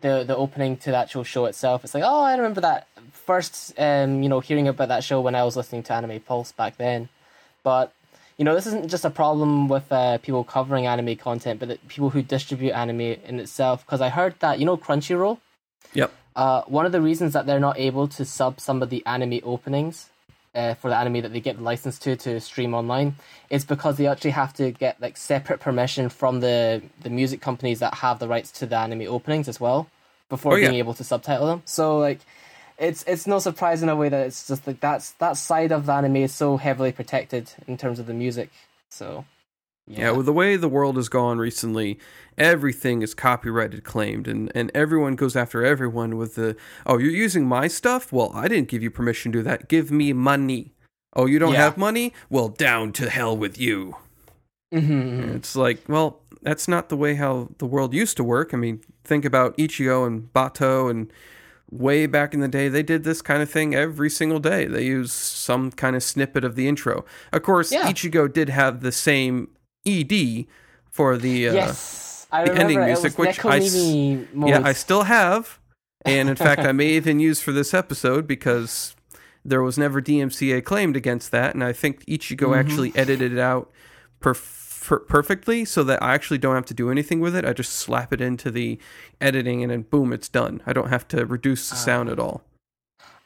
[0.02, 3.72] the the opening to the actual show itself, it's like oh I remember that first
[3.78, 6.76] um you know hearing about that show when I was listening to Anime Pulse back
[6.76, 7.08] then,
[7.62, 7.94] but
[8.36, 12.10] you know this isn't just a problem with uh, people covering anime content, but people
[12.10, 13.86] who distribute anime in itself.
[13.86, 15.38] Because I heard that you know Crunchyroll.
[15.94, 16.12] Yep.
[16.38, 19.40] Uh, one of the reasons that they're not able to sub some of the anime
[19.42, 19.96] openings
[20.54, 23.16] uh, for the anime that they get the license to to stream online
[23.50, 27.80] is because they actually have to get like separate permission from the the music companies
[27.80, 29.88] that have the rights to the anime openings as well
[30.28, 30.68] before Oh, yeah.
[30.68, 31.62] being able to subtitle them.
[31.64, 32.20] So like
[32.78, 35.86] it's it's no surprise in a way that it's just like that's that side of
[35.86, 38.50] the anime is so heavily protected in terms of the music.
[38.90, 39.24] So
[39.90, 41.98] Yeah, with the way the world has gone recently,
[42.36, 47.46] everything is copyrighted claimed and, and everyone goes after everyone with the oh, you're using
[47.46, 48.12] my stuff?
[48.12, 49.68] Well, I didn't give you permission to do that.
[49.68, 50.74] Give me money.
[51.16, 51.62] Oh, you don't Yeah.
[51.64, 52.12] have money?
[52.28, 53.96] Well, down to hell with you.
[54.74, 55.34] Mhm.
[55.36, 58.52] It's like, well, that's not the way how the world used to work.
[58.52, 61.10] I mean, think about Ichigo and Bato and
[61.70, 64.66] way back in the day, they did this kind of thing every single day.
[64.66, 67.04] They used some kind of snippet of the intro.
[67.32, 67.90] Of course, Yeah.
[67.90, 69.48] Ichigo did have the same
[69.86, 70.46] ED
[70.90, 74.60] for the uh, yes, I the remember ending music, which I yeah.
[74.64, 75.58] I still have,
[76.04, 78.94] and in fact, I may even use for this episode because
[79.44, 82.54] there was never DMCA claimed against that, and I think Ichigo Mm-hmm.
[82.54, 83.70] actually edited it out
[84.20, 87.44] perf- per- perfectly so that I actually don't have to do anything with it.
[87.44, 88.78] I just slap it into the
[89.20, 90.60] editing, and then boom, it's done.
[90.66, 91.78] I don't have to reduce the Ah.
[91.78, 92.42] sound at all.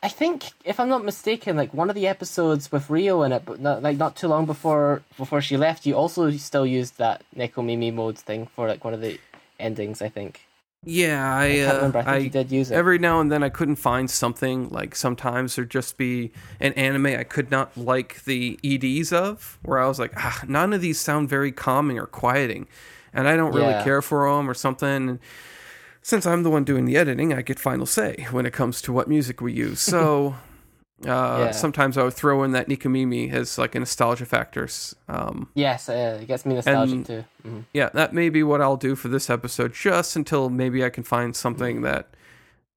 [0.02, 3.44] I think, if I'm not mistaken, like one of the episodes with Rio in it,
[3.44, 7.22] but not, like not too long before before she left, you also still used that
[7.36, 9.18] Neko Mimi mode thing for like one of the
[9.60, 10.02] endings.
[10.02, 10.40] I think.
[10.84, 11.98] Yeah, I, I can't uh, remember.
[11.98, 12.74] I think I you did use it.
[12.74, 17.06] every now and then I couldn't find something like sometimes there'd just be an anime
[17.06, 20.98] I could not like the EDs of where I was like ah none of these
[20.98, 22.66] sound very calming or quieting
[23.14, 23.84] and I don't really Yeah.
[23.84, 25.18] care for them or something and
[26.02, 28.92] since I'm the one doing the editing I get final say when it comes to
[28.92, 30.34] what music we use so
[31.06, 31.50] uh, Yeah.
[31.52, 34.68] sometimes I would throw in that Nekomimi as like a nostalgia factor
[35.08, 37.24] um, yes, uh, it gets me nostalgic And- too.
[37.46, 37.64] Mhm.
[37.72, 41.02] yeah, that may be what I'll do for this episode, just until maybe I can
[41.04, 42.08] find something that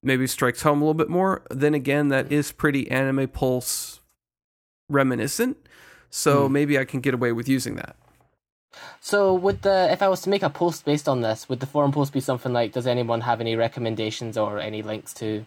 [0.01, 1.41] maybe strikes home a little bit more.
[1.51, 3.99] Then again, that is pretty Anime Pulse
[4.89, 5.57] reminiscent,
[6.09, 6.51] so Mm.
[6.51, 7.95] maybe I can get away with using that.
[9.01, 11.65] So, would the if I was to make a post based on this, would the
[11.67, 15.45] forum post be something like, "Does anyone have any recommendations or any links to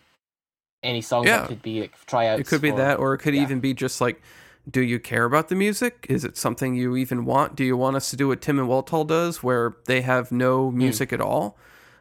[0.82, 1.38] any songs Yeah.
[1.40, 3.42] that could be like tryouts?" It could be for- that, or it could yeah.
[3.42, 4.22] even be just like,
[4.70, 6.04] do you care about the music?
[6.10, 7.56] Is it something you even want?
[7.56, 10.70] Do you want us to do what Tim and Weltall does, where they have no
[10.70, 10.76] Hmm.
[10.78, 11.56] music at all?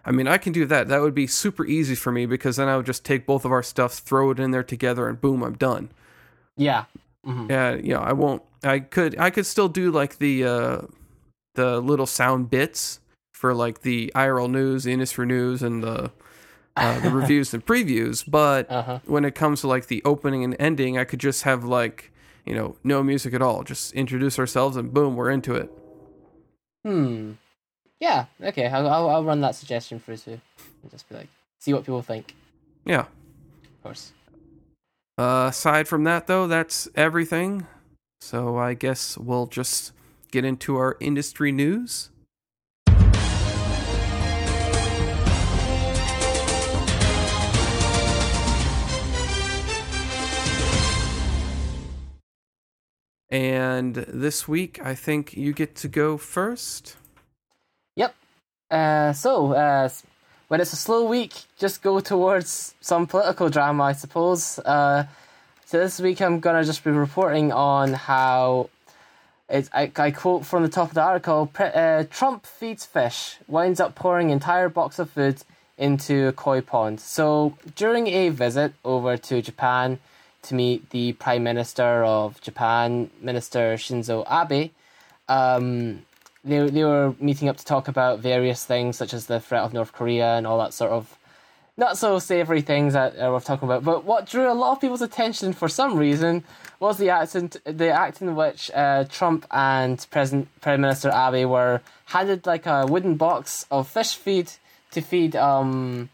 [0.05, 0.87] I mean, I can do that.
[0.89, 3.51] That would be super easy for me because then I would just take both of
[3.51, 5.89] our stuff, throw it in there together, and boom, I'm done.
[6.57, 6.85] Yeah.
[7.25, 8.41] hmm Yeah, you know, I won't.
[8.63, 9.17] I could.
[9.19, 10.77] I could still do like the uh,
[11.57, 13.01] the little sound bits
[13.33, 16.11] for like the IRL news, the Industry news, and the
[16.77, 18.23] uh, the reviews and previews.
[18.25, 18.99] But Uh huh.
[19.05, 22.11] when it comes to like the opening and ending, I could just have like
[22.45, 23.63] you know no music at all.
[23.63, 25.69] Just introduce ourselves and boom, we're into it.
[26.85, 27.33] Hmm.
[27.99, 28.25] Yeah.
[28.41, 28.67] Okay.
[28.67, 30.39] I'll, I'll I'll run that suggestion through too.
[30.83, 31.27] And just be like,
[31.59, 32.33] see what people think.
[32.85, 33.01] Yeah.
[33.01, 34.13] Of course.
[35.19, 37.65] Uh, aside from that, though, that's everything.
[38.21, 39.91] So I guess we'll just
[40.31, 42.09] get into our industry news.
[53.29, 56.95] And this week, I think you get to go first.
[58.69, 59.89] Uh, so uh,
[60.47, 64.59] when it's a slow week, just go towards some political drama, I suppose.
[64.59, 65.05] Uh,
[65.65, 68.69] so this week I'm gonna just be reporting on how
[69.49, 73.38] it's I, I quote from the top of the article: "Pre- uh, Trump feeds fish,
[73.47, 75.43] winds up pouring entire box of food
[75.77, 76.99] into a koi pond.
[76.99, 79.99] So during a visit over to Japan
[80.43, 84.71] to meet the Prime Minister of Japan, Minister Shinzo Abe,
[85.29, 86.03] um,
[86.43, 89.73] they they were meeting up to talk about various things such as the threat of
[89.73, 91.17] North Korea and all that sort of
[91.77, 93.83] not so savory things that uh, we're talking about.
[93.83, 96.43] But what drew a lot of people's attention for some reason
[96.79, 101.49] was the act in, the act in which uh, Trump and President Prime Minister Abe
[101.49, 104.51] were handed like a wooden box of fish feed
[104.91, 106.09] to feed um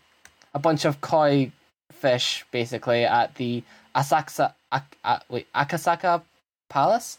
[0.54, 1.52] a bunch of koi
[1.92, 3.64] fish basically at the
[3.96, 6.22] Asaksa Ak, uh, wait Akasaka
[6.70, 7.18] Palace.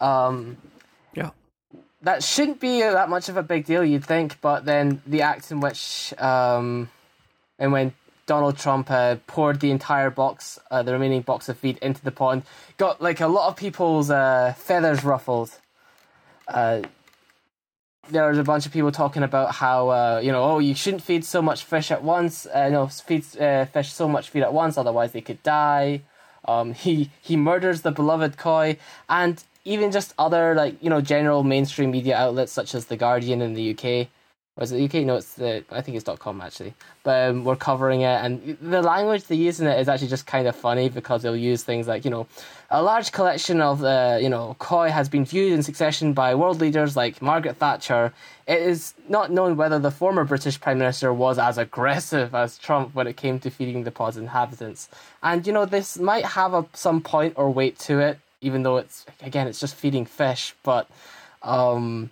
[0.00, 0.56] Um,
[1.14, 1.30] Yeah.
[2.02, 5.50] that shouldn't be that much of a big deal, you'd think, but then the act
[5.50, 6.88] in which, um,
[7.58, 7.92] and when
[8.26, 12.10] Donald Trump uh, poured the entire box, uh, the remaining box of feed into the
[12.10, 12.42] pond,
[12.76, 15.50] got like a lot of people's uh, feathers ruffled.
[16.48, 16.82] Uh,
[18.10, 21.02] there was a bunch of people talking about how uh, you know, oh, you shouldn't
[21.02, 22.46] feed so much fish at once.
[22.46, 26.02] Uh, no, feed fish so much feed at once, otherwise they could die.
[26.46, 28.76] Um, he he murders the beloved koi,
[29.08, 33.40] and even just other like you know general mainstream media outlets such as the Guardian
[33.40, 34.08] in the UK.
[34.56, 35.04] Was it UK?
[35.04, 36.72] No, it's the I think it's .com actually.
[37.02, 40.26] But um, we're covering it, and the language they use in it is actually just
[40.26, 42.26] kind of funny because they'll use things like you know,
[42.70, 46.58] a large collection of uh, you know koi has been viewed in succession by world
[46.58, 48.14] leaders like Margaret Thatcher.
[48.46, 52.94] It is not known whether the former British Prime Minister was as aggressive as Trump
[52.94, 54.88] when it came to feeding the pod's inhabitants.
[55.22, 58.78] And you know this might have a, some point or weight to it, even though
[58.78, 60.88] it's again it's just feeding fish, but.
[61.42, 62.10] Um,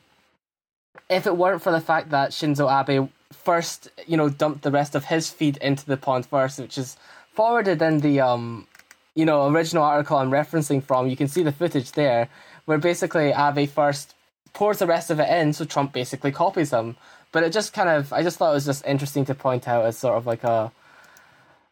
[1.09, 4.95] if it weren't for the fact that Shinzo Abe first, you know, dumped the rest
[4.95, 6.97] of his feed into the pond first, which is
[7.33, 8.67] forwarded in the um,
[9.15, 12.29] you know, original article I'm referencing from, you can see the footage there,
[12.65, 14.15] where basically Abe first
[14.53, 16.97] pours the rest of it in, so Trump basically copies him.
[17.33, 19.85] But it just kind of, I just thought it was just interesting to point out
[19.85, 20.73] as sort of like a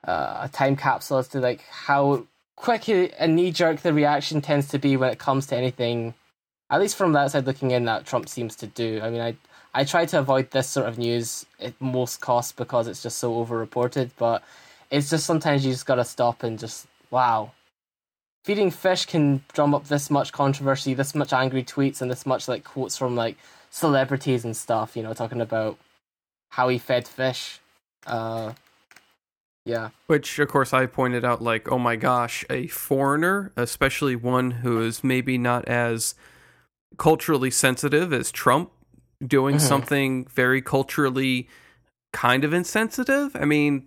[0.04, 4.78] a time capsule as to like how quick and knee jerk the reaction tends to
[4.78, 6.14] be when it comes to anything
[6.72, 9.00] at least from the outside looking in, that Trump seems to do.
[9.02, 9.36] I mean, I
[9.74, 13.32] I try to avoid this sort of news at most costs because it's just so
[13.34, 14.10] overreported.
[14.18, 14.42] But
[14.90, 17.52] it's just sometimes you just gotta stop and just wow.
[18.44, 22.48] Feeding fish can drum up this much controversy, this much angry tweets, and this much
[22.48, 23.36] like quotes from like
[23.70, 24.96] celebrities and stuff.
[24.96, 25.78] You know, talking about
[26.50, 27.60] how he fed fish.
[28.06, 28.54] Uh,
[29.64, 29.90] yeah.
[30.06, 34.80] Which, of course, I pointed out, like, oh my gosh, a foreigner, especially one who
[34.82, 36.16] is maybe not as
[36.98, 38.70] culturally sensitive as Trump
[39.26, 39.60] doing Mhm.
[39.60, 41.48] something very culturally
[42.12, 43.34] kind of insensitive.
[43.36, 43.86] I mean,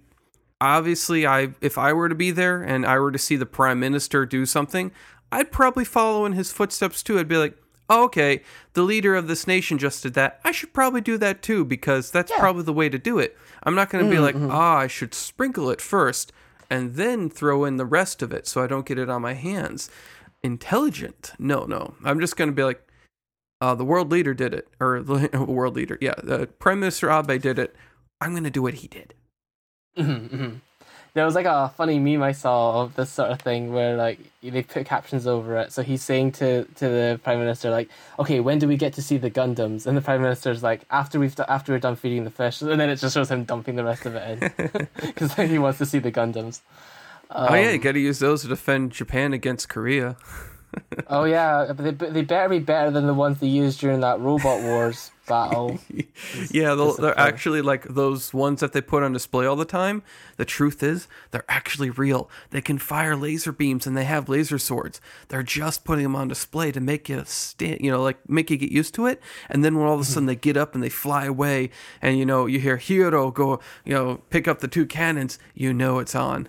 [0.61, 3.79] obviously I if I were to be there and I were to see the prime
[3.79, 4.91] minister do something,
[5.31, 7.19] I'd probably follow in his footsteps too.
[7.19, 7.57] I'd be like,
[7.89, 8.41] oh, "Okay,
[8.73, 10.39] the leader of this nation just did that.
[10.43, 12.39] I should probably do that too because that's Yeah.
[12.39, 14.49] probably the way to do it." I'm not going to be Mhm, like, mhm.
[14.51, 16.31] "Ah, I should sprinkle it first
[16.69, 19.33] and then throw in the rest of it so I don't get it on my
[19.33, 19.89] hands."
[20.43, 21.33] Intelligent.
[21.39, 21.95] No, no.
[22.03, 22.84] I'm just going to be like,
[23.65, 27.41] uh, the world leader did it, or the world leader, yeah, the Prime Minister Abe
[27.41, 27.75] did it.
[28.21, 29.13] I'm going to do what he did.
[29.97, 30.51] Mhm, mhm.
[31.13, 34.19] There was like a funny meme I saw of this sort of thing where like
[34.43, 35.71] they put captions over it.
[35.71, 37.87] So he's saying to to the prime minister like,
[38.19, 41.17] "Okay, when do we get to see the Gundams?" And the prime minister's like, "After
[41.17, 43.77] we've do- after we're done feeding the fish." And then it just shows him dumping
[43.77, 46.59] the rest of it in because he wants to see the Gundams.
[47.31, 50.17] oh yeah, you Um, got to use those to defend Japan against Korea.
[51.07, 54.61] Oh yeah, they they better be better than the ones they used during that Robot
[54.61, 55.79] Wars battle.
[56.51, 60.03] yeah, they're actually like those ones that they put on display all the time.
[60.37, 62.29] The truth is, they're actually real.
[62.51, 65.01] They can fire laser beams and they have laser swords.
[65.29, 68.57] They're just putting them on display to make you stand, you know, like make you
[68.57, 69.21] get used to it.
[69.49, 71.69] And then when all of a sudden they get up and they fly away,
[72.01, 75.73] and you know you hear Hiro go, you know, pick up the two cannons, you
[75.73, 76.47] know it's on.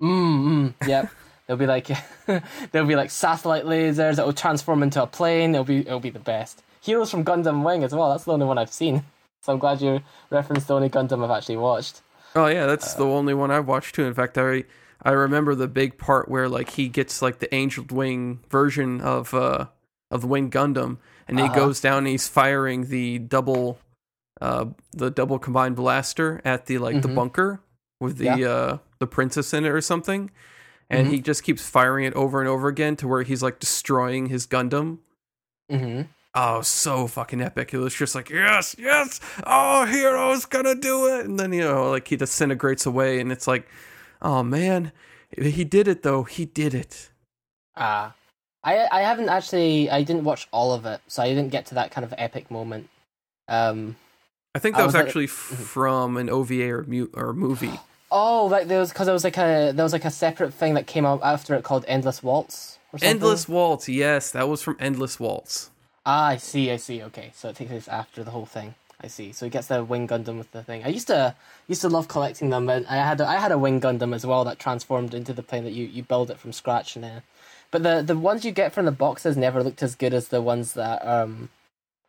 [0.00, 1.10] Mm, mm, yep.
[1.48, 1.88] There'll be like
[2.72, 5.54] there'll be like satellite lasers that will transform into a plane.
[5.54, 6.62] It'll be it'll be the best.
[6.82, 8.10] Heroes from Gundam Wing as well.
[8.10, 9.02] That's the only one I've seen.
[9.40, 12.02] So I'm glad you referenced the only Gundam I've actually watched.
[12.34, 14.04] Oh yeah, that's the only one I've watched too.
[14.04, 14.64] In fact, I
[15.00, 19.32] I remember the big part where like he gets like the angel wing version of
[19.32, 19.66] uh
[20.10, 21.54] of the Wing Gundam, and he Uh-huh.
[21.54, 23.78] goes down and he's firing the double
[24.40, 27.14] uh the double combined blaster at the like the Mhm.
[27.14, 27.60] bunker
[28.00, 28.48] with the Yeah.
[28.50, 30.30] uh the princess in it or something.
[30.90, 31.10] And Mhm.
[31.10, 34.46] he just keeps firing it over and over again to where he's like destroying his
[34.46, 34.98] Gundam.
[35.70, 36.02] hmm
[36.34, 37.74] Oh, so fucking epic.
[37.74, 41.24] It was just like, yes, yes, oh, hero's gonna do it.
[41.26, 43.66] And then, you know, like he disintegrates away, and it's like,
[44.22, 44.92] oh man,
[45.36, 46.22] he did it though.
[46.22, 47.10] He did it.
[47.76, 48.14] Ah,
[48.62, 51.74] I I haven't actually I didn't watch all of it, so I didn't get to
[51.74, 52.88] that kind of epic moment.
[53.48, 53.96] Um.
[54.54, 57.78] I think I that was, was like- actually from an OVA or, mu- or movie.
[58.10, 60.74] Oh, like there was because there was like a there was like a separate thing
[60.74, 62.78] that came out after it called Endless Waltz.
[62.92, 63.16] Or something.
[63.16, 63.88] Endless Waltz.
[63.88, 65.70] Yes, that was from Endless Waltz.
[66.06, 67.02] Ah, I see, I see.
[67.02, 68.74] Okay, so it takes place after the whole thing.
[69.00, 69.32] I see.
[69.32, 70.82] So he gets the wing Gundam with the thing.
[70.84, 71.34] I used to
[71.68, 74.24] used to love collecting them, and I had a, I had a wing Gundam as
[74.24, 77.22] well that transformed into the plane that you, you build it from scratch and then.
[77.70, 80.40] But the the ones you get from the boxes never looked as good as the
[80.40, 81.50] ones that um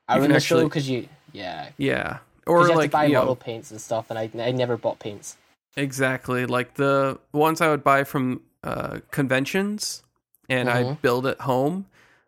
[0.08, 2.20] are You in the show because you yeah Yeah.
[2.48, 4.78] Or you have like, to buy model know, paints and stuff, and I I never
[4.78, 5.36] bought paints.
[5.78, 6.46] Exactly.
[6.46, 10.04] Like the ones I would buy from uh, conventions
[10.50, 10.74] and Mhm.
[10.76, 11.86] I'd build at home.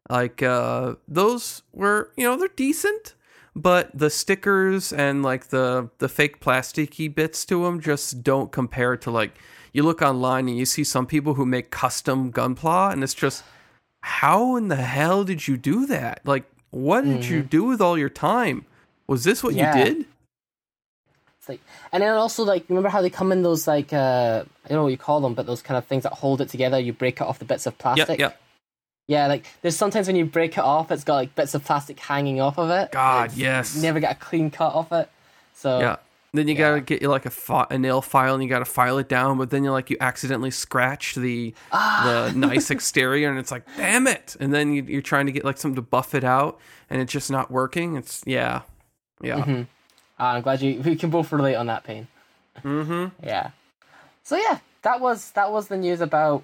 [0.10, 3.16] Like uh, those were, you know, they're decent,
[3.56, 8.96] but the stickers and like the the fake plasticky bits to them just don't compare
[8.98, 9.34] to like
[9.74, 13.44] you look online and you see some people who make custom gunpla and it's just
[14.02, 16.22] how in the hell did you do that?
[16.26, 18.66] Like what did you do with all your time?
[19.08, 19.78] Was this what Yeah.
[19.78, 20.06] you did?
[21.52, 24.78] Like, and then also like, remember how they come in those like uh, I don't
[24.78, 26.80] know what you call them, but those kind of things that hold it together.
[26.80, 28.20] You break it off the bits of plastic.
[28.20, 28.42] Yep, yep.
[29.08, 32.00] Yeah, like there's sometimes when you break it off, it's got like bits of plastic
[32.00, 32.92] hanging off of it.
[32.92, 33.76] God, yes.
[33.76, 35.10] Never get a clean cut off it.
[35.54, 35.98] So Yeah.
[36.34, 38.98] Then you gotta get you like a, fi- a nail file and you gotta file
[39.00, 43.52] it down, but then you like you accidentally scratch the the nice exterior and it's
[43.52, 44.38] like damn it!
[44.40, 46.58] And then you, you're trying to get like something to buff it out
[46.90, 47.98] and it's just not working.
[47.98, 48.62] It's yeah,
[49.22, 49.44] yeah.
[49.46, 49.66] Ah,
[50.22, 52.08] I'm glad you we can both relate on that pain.
[52.64, 53.26] Mm-hmm.
[53.26, 53.52] Yeah.
[54.24, 56.44] So yeah, that was that was the news about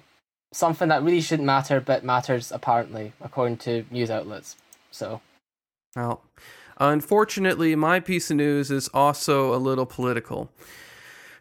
[0.52, 4.56] something that really shouldn't matter, but matters apparently according to news outlets.
[4.90, 5.20] So
[5.94, 6.22] Well,
[6.78, 10.50] unfortunately, my piece of news is also a little political.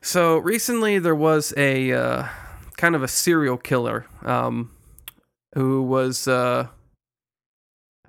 [0.02, 2.28] So recently, there was a uh,
[2.78, 4.72] kind of a serial killer um,
[5.56, 6.28] who was.
[6.28, 6.68] Uh,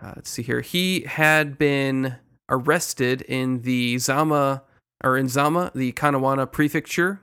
[0.01, 0.61] uh, let's see here.
[0.61, 2.17] He had been
[2.49, 4.63] arrested in the Zama
[5.05, 7.21] or in Zama, the Kanagawa prefecture.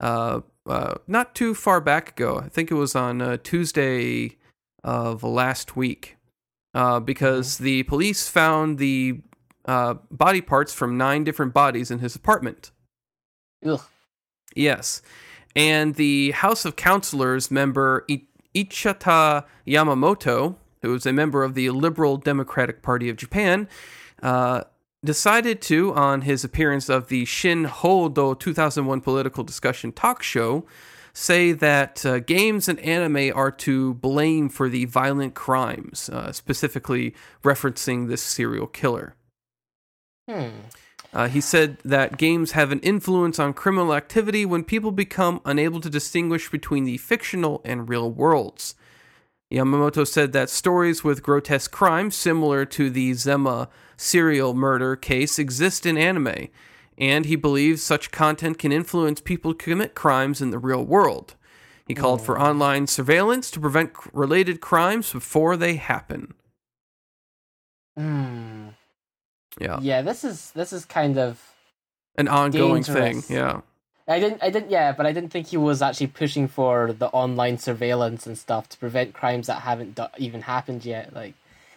[0.00, 2.38] Uh, uh, not too far back ago.
[2.38, 4.36] I think it was on uh, Tuesday
[4.82, 6.16] of last week
[6.74, 9.20] uh, because the police found the
[9.66, 12.70] uh, body parts from nine different bodies in his apartment.
[13.64, 13.82] ugh.
[14.54, 15.02] Yes.
[15.54, 18.22] And the House of Councilors member I-
[18.54, 23.68] Ichita Yamamoto, who is a member of the Liberal Democratic Party of Japan,
[24.22, 24.64] uh,
[25.04, 30.66] decided to, on his appearance of the Shin Hodo 2001 political discussion talk show,
[31.12, 37.14] say that uh, games and anime are to blame for the violent crimes, uh, specifically
[37.42, 39.14] referencing this serial killer.
[40.28, 40.48] Hmm.
[41.12, 45.80] Uh, he said that games have an influence on criminal activity when people become unable
[45.80, 48.76] to distinguish between the fictional and real worlds.
[49.50, 55.84] Yamamoto said that stories with grotesque crimes, similar to the Zama serial murder case, exist
[55.84, 56.48] in anime,
[56.96, 61.34] and he believes such content can influence people to commit crimes in the real world.
[61.88, 66.34] He called for online surveillance to prevent related crimes before they happen.
[67.96, 68.68] Hmm.
[69.60, 71.42] Yeah, Yeah, this is this is kind of
[72.16, 73.26] an ongoing Dangerous.
[73.26, 73.36] thing.
[73.36, 73.62] Yeah.
[74.10, 77.08] I didn't I didn't yeah, but I didn't think he was actually pushing for the
[77.08, 81.14] online surveillance and stuff to prevent crimes that haven't do- even happened yet.
[81.14, 81.34] Like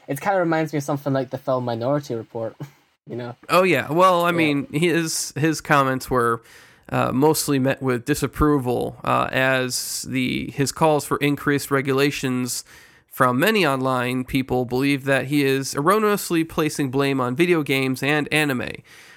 [0.07, 2.55] it kind of reminds me of something like the film Minority Report,
[3.07, 3.35] you know.
[3.49, 3.91] Oh yeah.
[3.91, 6.41] Well, I mean, his his comments were
[6.89, 12.63] uh, mostly met with disapproval, uh, as the his calls for increased regulations
[13.07, 18.27] from many online people believe that he is erroneously placing blame on video games and
[18.33, 18.71] anime.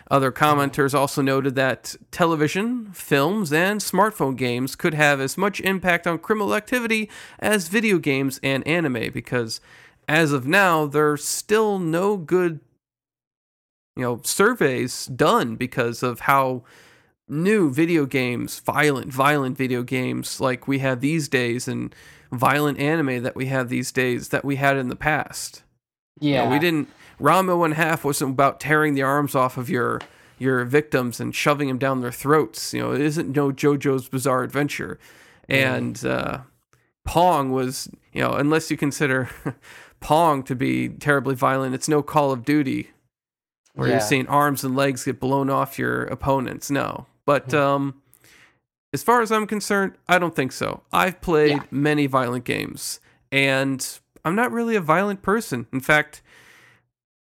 [0.08, 6.06] Other commenters also noted that television, films, and smartphone games could have as much impact
[6.06, 9.60] on criminal activity as video games and anime because
[10.08, 12.60] as of now there's still no good
[13.96, 16.62] you know surveys done because of how
[17.28, 21.94] new video games violent violent video games like we have these days and
[22.30, 25.62] violent anime that we have these days that we had in the past
[26.20, 26.88] You know, Yeah, we didn't
[27.20, 30.00] Ranma and half wasn't about tearing the arms off of your
[30.38, 34.42] your victims and shoving them down their throats you know it isn't no jojo's bizarre
[34.42, 34.98] adventure
[35.48, 36.40] and uh
[37.06, 39.30] pong was you know unless you consider
[40.00, 42.90] pong to be terribly violent it's no call of duty
[43.74, 43.94] where Yeah.
[43.94, 46.70] you're seeing arms and legs get blown off your opponents.
[46.70, 47.94] No, but um,
[48.92, 50.82] as far as I'm concerned, I don't think so.
[50.92, 51.62] I've played Yeah.
[51.70, 53.00] many violent games,
[53.30, 53.86] and
[54.26, 55.68] I'm not really a violent person.
[55.72, 56.20] In fact,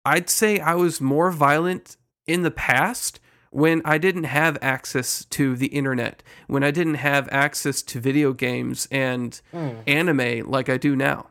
[0.05, 3.19] I'd say I was more violent in the past
[3.51, 8.31] when I didn't have access to the internet, when I didn't have access to video
[8.31, 11.27] games and Mm, anime like I do now.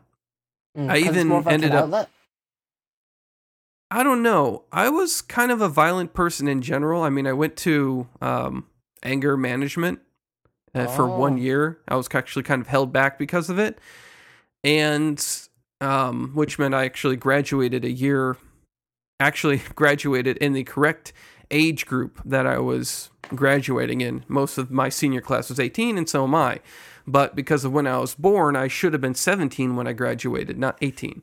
[0.77, 2.09] mm, I even more of like ended up- outlet.
[3.89, 4.65] I don't know.
[4.71, 7.01] I was kind of a violent person in general.
[7.01, 8.65] I mean, I went to um,
[9.03, 9.99] anger management
[10.75, 11.15] uh, for Oh.
[11.17, 11.79] one year.
[11.87, 13.79] I was actually kind of held back because of it,
[14.63, 15.23] and
[15.81, 18.37] um, which meant I actually graduated a year.
[19.19, 21.13] Actually, graduated in the correct
[21.51, 24.23] age group that I was graduating in.
[24.27, 26.59] Most of my senior class was 18, and so am I.
[27.07, 30.57] But because of when I was born, I should have been 17 when I graduated,
[30.57, 31.21] not 18.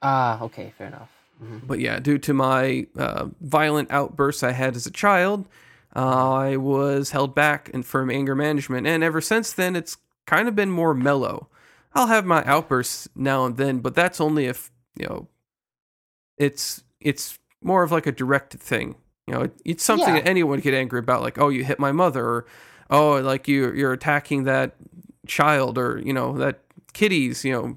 [0.00, 1.10] Ah, okay, fair enough.
[1.42, 1.66] Mhm.
[1.66, 5.46] But yeah, due to my uh, violent outbursts I had as a child,
[5.92, 10.54] I was held back and from anger management, and ever since then, it's kind of
[10.54, 11.47] been more mellow.
[11.98, 15.28] I'll have my outbursts now and then, but that's only if you know
[16.36, 18.94] it's it's more of like a direct thing.
[19.26, 20.20] You know, it's something Yeah.
[20.22, 22.46] that anyone could get angry about, like oh you hit my mother, or
[22.90, 24.76] oh like you you're attacking that
[25.26, 26.60] child, or you know that
[26.92, 27.76] kitties, you know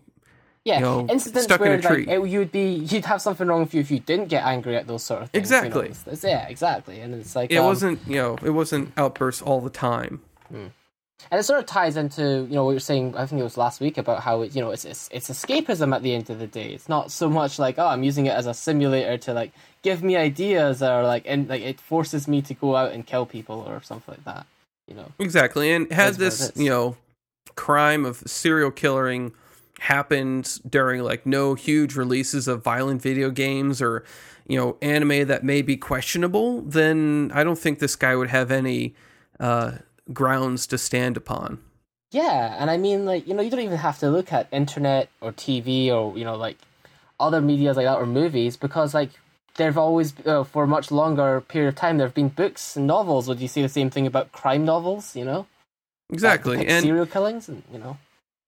[0.64, 2.06] Yeah, you know, incidents stuck in where a tree.
[2.06, 4.76] like it, you'd be you'd have something wrong with you if you didn't get angry
[4.78, 5.50] at those sort of things.
[5.50, 5.86] you know, Exactly.
[5.90, 7.00] it's- it's- yeah, exactly.
[7.02, 10.22] And it's like it um, wasn't you know it wasn't outbursts all the time.
[11.30, 13.16] And it sort of ties into you know what you're saying.
[13.16, 15.96] I think it was last week about how it, you know it's, it's it's escapism
[15.96, 16.74] at the end of the day.
[16.74, 19.52] It's not so much like oh I'm using it as a simulator to like
[19.82, 23.26] give me ideas or like and like it forces me to go out and kill
[23.26, 24.46] people or something like that.
[24.88, 25.12] You know.
[25.20, 25.72] Exactly.
[25.72, 26.98] And had That's what it this, you know,
[27.56, 29.34] crime of serial killing
[29.80, 34.04] happened during like no huge releases of violent video games or,
[34.48, 38.52] you know, anime that may be questionable, then I don't think this guy would have
[38.52, 38.94] any
[39.40, 39.74] uh,
[40.14, 41.60] grounds to stand upon.
[42.12, 45.10] Yeah, and I mean, like you know, you don't even have to look at internet
[45.22, 46.58] or TV or you know, like
[47.20, 49.12] other medias like that or movies because like
[49.56, 53.28] there've always uh, for a much longer period of time there've been books and novels.
[53.28, 55.16] Would you say the same thing about crime novels?
[55.16, 55.48] You know,
[56.12, 56.68] Exactly.
[56.68, 57.98] And serial killings, and you know,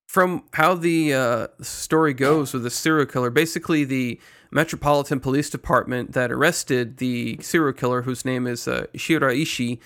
[0.08, 4.20] from how the uh, story goes with the serial killer, basically the
[4.52, 9.80] Metropolitan Police Department that arrested the serial killer, whose name is uh, Shiraishi,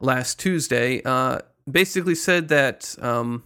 [0.00, 1.38] last Tuesday, uh,
[1.70, 3.42] basically said that um,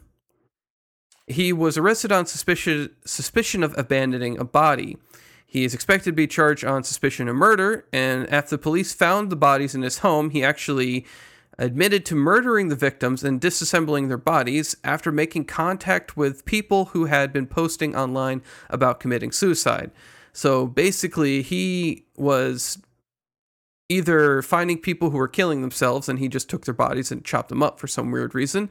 [1.26, 4.98] he was arrested on suspicion suspicion of abandoning a body.
[5.46, 9.30] He is expected to be charged on suspicion of murder, and after the police found
[9.30, 11.06] the bodies in his home, he actually
[11.58, 17.06] admitted to murdering the victims and disassembling their bodies after making contact with people who
[17.06, 19.90] had been posting online about committing suicide.
[20.32, 22.78] So basically, he was
[23.88, 27.48] either finding people who were killing themselves and he just took their bodies and chopped
[27.48, 28.70] them up for some weird reason,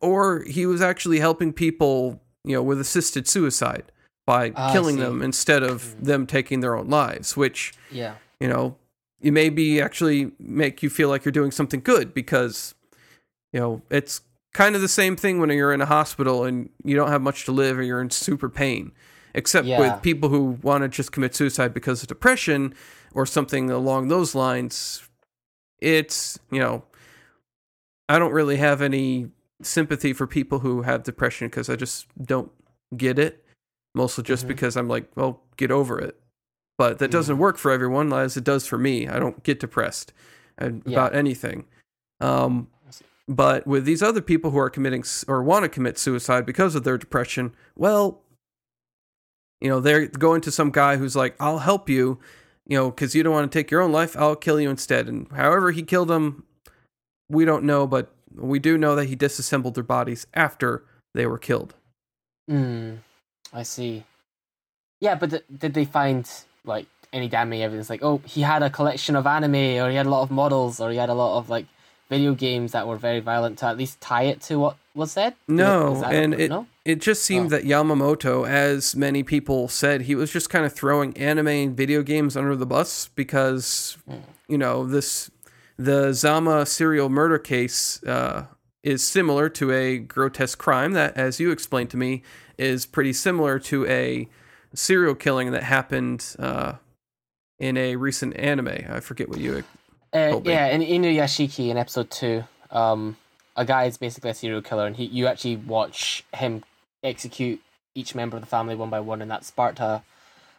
[0.00, 3.92] or he was actually helping people, you know, with assisted suicide
[4.26, 6.04] by ah, I killing them instead of hmm.
[6.04, 8.76] them taking their own lives, which yeah, you know,
[9.20, 12.74] it may be actually make you feel like you're doing something good because,
[13.52, 14.20] you know, it's
[14.52, 17.44] kind of the same thing when you're in a hospital and you don't have much
[17.44, 18.92] to live or you're in super pain.
[19.34, 19.78] Except Yeah.
[19.78, 22.72] with people who want to just commit suicide because of depression
[23.16, 25.08] or something along those lines,
[25.80, 26.84] it's, you know,
[28.10, 29.30] I don't really have any
[29.62, 32.52] sympathy for people who have depression because I just don't
[32.94, 33.42] get it.
[33.94, 34.48] Mostly just Mhm.
[34.48, 36.20] because I'm like, well, get over it.
[36.76, 39.08] But that doesn't work for everyone, as it does for me.
[39.08, 40.12] I don't get depressed
[40.58, 40.92] and- Yeah.
[40.98, 41.64] about anything.
[42.20, 42.68] Um,
[43.26, 46.84] but with these other people who are committing or want to commit suicide because of
[46.84, 48.22] their depression, well,
[49.62, 52.20] you know, they're going to some guy who's like, I'll help you,
[52.66, 55.08] you know, because you don't want to take your own life, I'll kill you instead.
[55.08, 56.44] And however he killed them,
[57.28, 61.38] we don't know, but we do know that he disassembled their bodies after they were
[61.38, 61.74] killed.
[62.50, 62.98] mm,
[63.52, 64.04] I see.
[65.00, 66.28] Yeah, but th- did they find
[66.64, 67.88] like any damning evidence?
[67.90, 70.80] Like, oh, he had a collection of anime, or he had a lot of models,
[70.80, 71.66] or he had a lot of like
[72.08, 75.36] video games that were very violent to at least tie it to what was that?
[75.46, 76.66] No, Is that- and it no?
[76.84, 77.56] it just seemed Oh.
[77.56, 82.02] that Yamamoto, as many people said, he was just kind of throwing anime and video
[82.02, 84.14] games under the bus because Hmm.
[84.48, 85.30] you know this
[85.78, 88.46] the Zama serial murder case uh,
[88.82, 92.22] is similar to a grotesque crime that, as you explained to me,
[92.56, 94.26] is pretty similar to a
[94.74, 96.74] serial killing that happened uh,
[97.58, 98.68] in a recent anime.
[98.88, 99.64] I forget what you.
[100.14, 103.16] Uh, yeah, in Inuyashiki in episode two, um,
[103.56, 106.62] a guy is basically a serial killer, and he you actually watch him
[107.02, 107.60] execute
[107.94, 110.02] each member of the family one by one, and that sparked a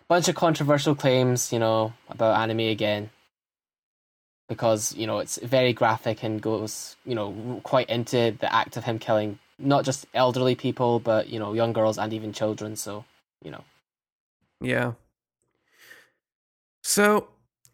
[0.08, 3.10] bunch of controversial claims, you know, about anime again,
[4.50, 8.84] because you know it's very graphic and goes, you know, quite into the act of
[8.84, 12.76] him killing not just elderly people, but you know, young girls and even children.
[12.76, 13.06] So,
[13.44, 13.64] you know,
[14.62, 14.94] Yeah.
[16.84, 17.28] So,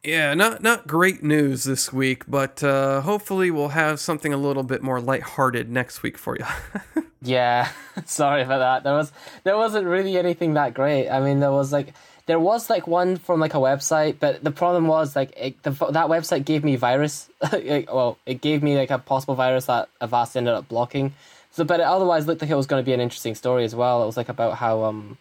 [0.03, 4.63] yeah, not not great news this week, but uh, hopefully we'll have something a little
[4.63, 6.45] bit more lighthearted next week for you.
[7.23, 7.69] Yeah,
[8.05, 8.83] sorry about that.
[8.83, 9.11] There was
[9.43, 11.09] there wasn't really anything that great.
[11.09, 11.93] I mean, there was like
[12.25, 15.71] there was like one from like a website, but the problem was like it, the,
[15.71, 17.29] that website gave me virus.
[17.53, 21.13] Well, it gave me like a possible virus that Avast ended up blocking.
[21.51, 23.75] So, but it otherwise looked like it was going to be an interesting story as
[23.75, 24.03] well.
[24.03, 25.17] It was like about how um,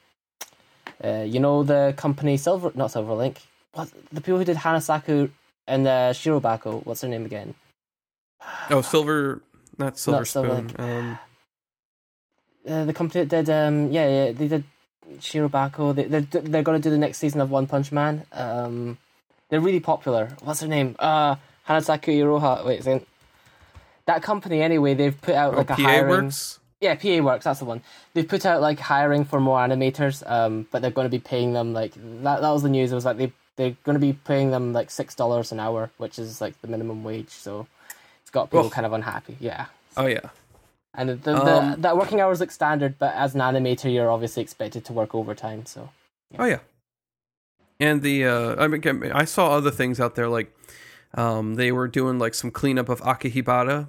[1.05, 3.37] uh, you know, the company Silver, not Silverlink,
[3.75, 5.31] what the people who did Hanasaku
[5.67, 6.85] and uh, Shirobako.
[6.85, 7.55] What's her name again?
[8.71, 9.41] oh, silver,
[9.79, 10.75] not silver Not Silver spoon.
[10.79, 11.19] Um,
[12.69, 14.65] uh, the company that did um yeah, yeah they did
[15.19, 15.95] Shirobako.
[15.95, 18.25] They they're they're gonna do the next season of One Punch Man.
[18.33, 18.99] Um,
[19.49, 20.31] they're really popular.
[20.43, 20.97] What's her name?
[20.99, 21.37] Uh,
[21.69, 22.65] Hanasaku Iroha.
[22.65, 23.07] Wait a second.
[24.07, 26.25] That company, anyway, they've put out Oh, like a PA hiring.
[26.25, 26.59] works.
[26.81, 27.81] Yeah, PA Works, that's the one.
[28.13, 31.53] They've put out like hiring for more animators, um, but they're going to be paying
[31.53, 32.41] them like that.
[32.41, 32.91] That was the news.
[32.91, 35.91] It was like they they're going to be paying them like six dollars an hour,
[35.99, 37.31] which is like the minimum wage.
[37.31, 37.67] So
[38.23, 39.37] it's got people kind of unhappy.
[39.41, 40.31] Yeah, Oh yeah.
[40.95, 44.11] and the, the, Um, the that working hours look standard, but as an animator, you're
[44.11, 45.67] obviously expected to work overtime.
[45.67, 45.91] So
[46.39, 46.61] Oh yeah.
[47.81, 50.55] And the uh, I mean, I saw other things out there like
[51.15, 53.89] um, they were doing like some cleanup of Akihabara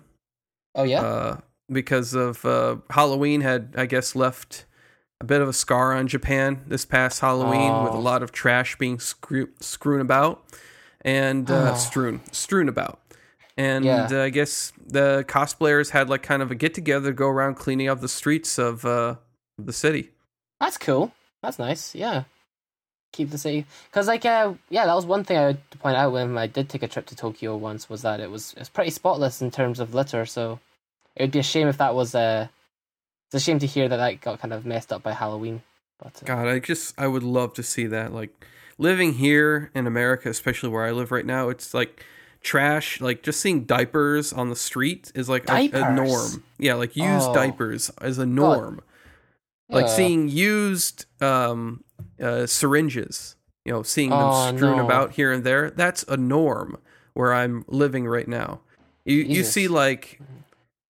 [0.76, 1.38] oh yeah, uh,
[1.72, 4.66] because of uh, Halloween had I guess left
[5.24, 8.00] a bit of a scar on Japan this past Halloween with a Oh.
[8.02, 10.44] lot of trash being screw- strewn about
[11.02, 11.78] and uh, Oh.
[11.78, 13.00] strewn strewn about.
[13.56, 14.10] And Yeah.
[14.12, 17.88] uh, I guess the cosplayers had like kind of a get together, go around cleaning
[17.88, 19.16] up the streets of uh,
[19.58, 20.12] the city.
[20.60, 21.14] that's cool.
[21.42, 21.94] That's nice.
[21.96, 22.24] Yeah,
[23.14, 26.12] keep the city because like uh, yeah, that was one thing I would point out
[26.12, 28.92] when I did take a trip to Tokyo once was that it was it's pretty
[28.92, 30.26] spotless in terms of litter.
[30.26, 30.60] So
[31.16, 32.48] it would be a shame if that was uh,
[33.34, 35.64] it's a shame to hear that that got kind of messed up by Halloween.
[36.00, 38.14] But uh, God, I just I would love to see that.
[38.14, 38.46] Like
[38.78, 42.06] living here in America, especially where I live right now, it's like
[42.42, 43.02] trash.
[43.02, 46.44] Like just seeing diapers on the street is like a, a norm.
[46.60, 47.34] Yeah, like used Oh.
[47.34, 48.82] diapers is a norm.
[49.70, 49.96] Like yeah.
[49.96, 51.84] seeing used um,
[52.22, 54.86] uh, syringes, you know, seeing them Oh, strewn no.
[54.86, 55.72] about here and there.
[55.72, 56.78] That's a norm
[57.14, 58.60] where I'm living right now.
[59.06, 60.20] You you see like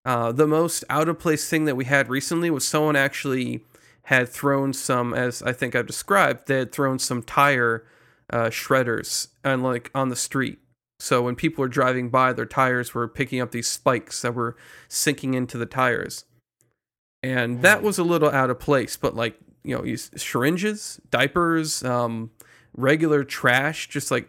[0.06, 3.64] uh, the most out of place thing that we had recently was someone actually
[4.08, 7.86] had thrown some, as I think I've described, they had thrown some tire
[8.30, 10.60] uh, shredders on like on the street.
[11.00, 14.56] So when people were driving by, their tires were picking up these spikes that were
[14.88, 16.26] sinking into the tires,
[17.22, 17.84] and that Mm.
[17.84, 18.98] was a little out of place.
[18.98, 22.32] But like you know, use syringes, diapers, um,
[22.76, 24.28] regular trash, just like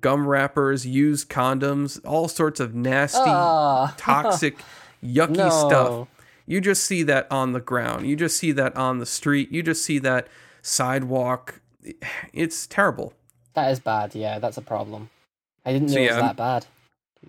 [0.00, 3.92] gum wrappers, used condoms, all sorts of nasty, Ah.
[3.98, 4.58] toxic,
[5.04, 5.48] yucky no.
[5.50, 6.08] stuff.
[6.46, 8.06] You just see that on the ground.
[8.06, 9.52] You just see that on the street.
[9.52, 10.28] You just see that
[10.60, 11.60] sidewalk.
[12.32, 13.14] It's terrible.
[13.54, 14.14] That is bad.
[14.14, 15.10] Yeah, that's a problem.
[15.64, 16.66] I didn't know So, it was that bad.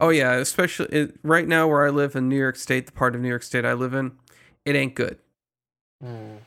[0.02, 3.14] Oh yeah, especially it, right now where I live in New York State, the part
[3.14, 4.14] of New York State I live in,
[4.66, 5.18] it ain't good.
[6.02, 6.38] Hmm.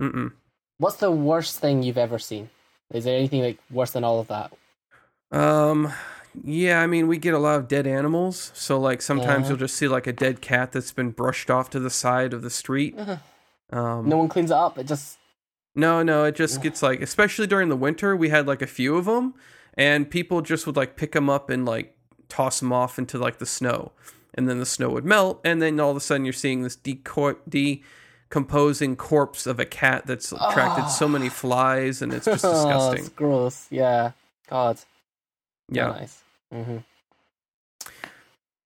[0.00, 0.32] Mm-mm.
[0.78, 2.50] What's the worst thing you've ever seen?
[2.92, 4.52] Is there anything like worse than all of that?
[5.30, 5.92] Um,
[6.44, 9.48] yeah, I mean we get a lot of dead animals, so like sometimes Yeah.
[9.50, 12.42] you'll just see like a dead cat that's been brushed off to the side of
[12.42, 12.94] the street.
[12.98, 13.16] Uh-huh.
[13.78, 14.78] Um, No one cleans it up.
[14.78, 15.18] It just
[15.74, 18.96] No, no, it just gets like, especially during the winter, we had like a few
[18.96, 19.34] of them,
[19.74, 21.96] and people just would like pick them up and like
[22.28, 23.92] toss them off into like the snow,
[24.34, 26.76] and then the snow would melt, and then all of a sudden you're seeing this
[26.76, 32.52] deco- decomposing corpse of a cat that's attracted so many flies, and it's just Oh,
[32.52, 33.00] disgusting.
[33.06, 33.66] it's gross.
[33.70, 34.12] Yeah.
[34.48, 34.78] God.
[35.70, 35.88] Yeah.
[35.88, 36.22] Nice.
[36.52, 36.78] hmm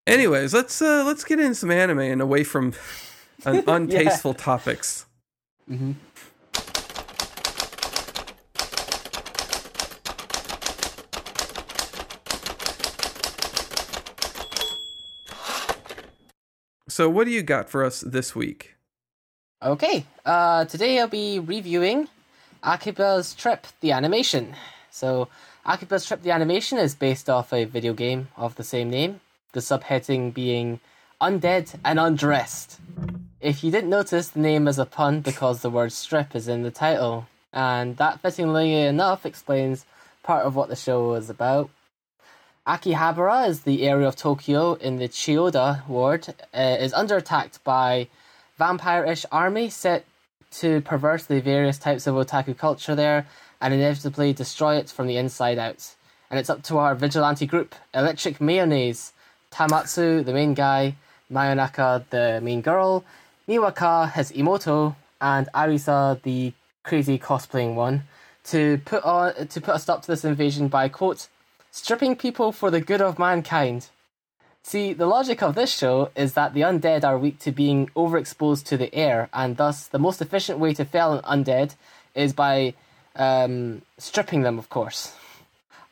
[0.06, 2.72] Anyways, let's uh let's get in some anime and away from
[3.46, 5.06] un- untasteful topics.
[5.70, 5.92] Mm-hmm.
[16.88, 18.74] So, what do you got for us this week?
[19.62, 20.04] Okay.
[20.24, 22.08] Uh, today I'll be reviewing
[22.62, 24.54] Akiba's Trip, the animation.
[24.90, 25.28] So,
[25.66, 29.20] Akiba's Trip, the animation is based off a video game of the same name.
[29.52, 30.80] The subheading being
[31.22, 32.78] Undead and Undressed.
[33.40, 36.64] If you didn't notice, the name is a pun because the word strip is in
[36.64, 39.86] the title, and that fittingly enough explains
[40.22, 41.70] part of what the show is about.
[42.66, 48.08] Akihabara is the area of Tokyo in the Chiyoda ward, uh, is under attack by
[48.58, 50.04] vampire-ish army set
[50.50, 53.26] to perverse the various types of otaku culture there
[53.64, 55.94] and inevitably destroy it from the inside out.
[56.30, 59.14] And it's up to our vigilante group, Electric Mayonnaise,
[59.50, 60.96] Tamotsu, the main guy,
[61.32, 63.06] Mayonaka, the main girl,
[63.48, 66.52] Niwaka, his Imoto, and Arisa, the
[66.82, 68.02] crazy cosplaying one,
[68.44, 71.28] to put on to put a stop to this invasion by quote
[71.70, 73.88] stripping people for the good of mankind.
[74.62, 78.64] See, the logic of this show is that the undead are weak to being overexposed
[78.66, 81.76] to the air, and thus the most efficient way to fell an undead
[82.14, 82.74] is by
[83.16, 85.14] um, stripping them, of course.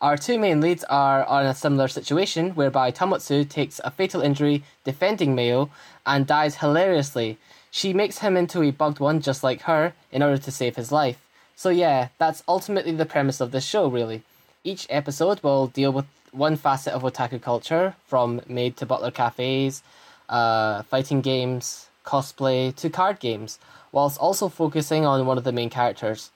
[0.00, 4.64] Our two main leads are on a similar situation, whereby Tamotsu takes a fatal injury
[4.82, 5.70] defending Mayo
[6.04, 7.38] and dies hilariously.
[7.70, 10.90] She makes him into a bugged one just like her in order to save his
[10.90, 11.22] life.
[11.54, 14.22] So, yeah, that's ultimately the premise of this show, really.
[14.64, 19.84] Each episode will deal with one facet of otaku culture, from maid to butler cafes,
[20.28, 23.60] uh, fighting games, cosplay to card games,
[23.92, 26.30] whilst also focusing on one of the main characters.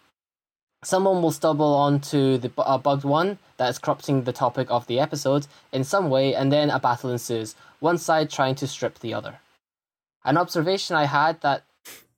[0.85, 4.87] Someone will stumble onto the a uh, bugged one that is corrupting the topic of
[4.87, 8.99] the episode in some way, and then a battle ensues, one side trying to strip
[8.99, 9.41] the other.
[10.25, 11.65] An observation I had that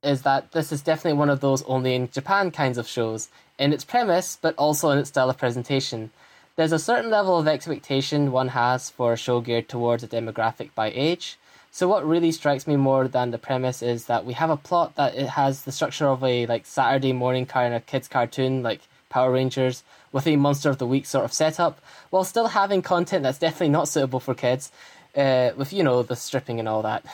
[0.02, 3.28] is that this is definitely one of those only in Japan kinds of shows,
[3.58, 6.10] in its premise, but also in its style of presentation.
[6.56, 10.74] There's a certain level of expectation one has for a show geared towards a demographic
[10.74, 11.38] by age,
[11.78, 14.96] so what really strikes me more than the premise is that we have a plot
[14.96, 18.80] that it has the structure of a like Saturday morning kind of kids cartoon like
[19.10, 23.22] Power Rangers with a monster of the week sort of setup, while still having content
[23.22, 24.72] that's definitely not suitable for kids,
[25.16, 27.04] uh, with you know the stripping and all that.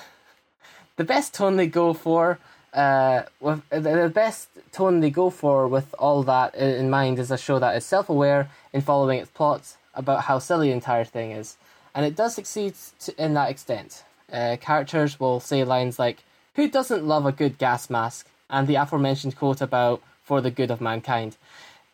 [0.97, 2.39] The best tone they go for,
[2.73, 7.37] uh, with the best tone they go for with all that in mind is a
[7.37, 11.59] show that is self-aware in following its plots about how silly the entire thing is,
[11.95, 14.05] and it does succeed to, in that extent
[14.35, 16.25] uh, characters will say lines like,
[16.57, 18.27] Who doesn't love a good gas mask?
[18.51, 21.37] and the aforementioned quote about, For the good of mankind.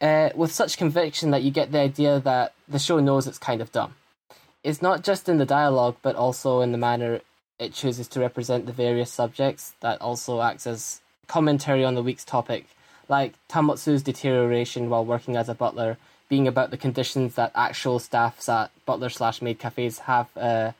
[0.01, 3.61] Uh, with such conviction that you get the idea that the show knows it's kind
[3.61, 3.95] of dumb.
[4.64, 7.20] It's not just in the dialogue, but also in the manner
[7.59, 12.24] it chooses to represent the various subjects that also acts as commentary on the week's
[12.24, 12.66] topic,
[13.09, 15.99] like Tamotsu's deterioration while working as a butler,
[16.30, 20.72] being about the conditions that actual staffs at butler slash maid cafes have uh,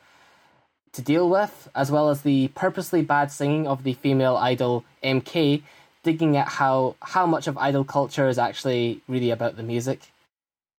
[0.93, 5.63] to deal with, as well as the purposely bad singing of the female idol MK,
[6.03, 10.13] digging at how, how much of idol culture is actually really about the music.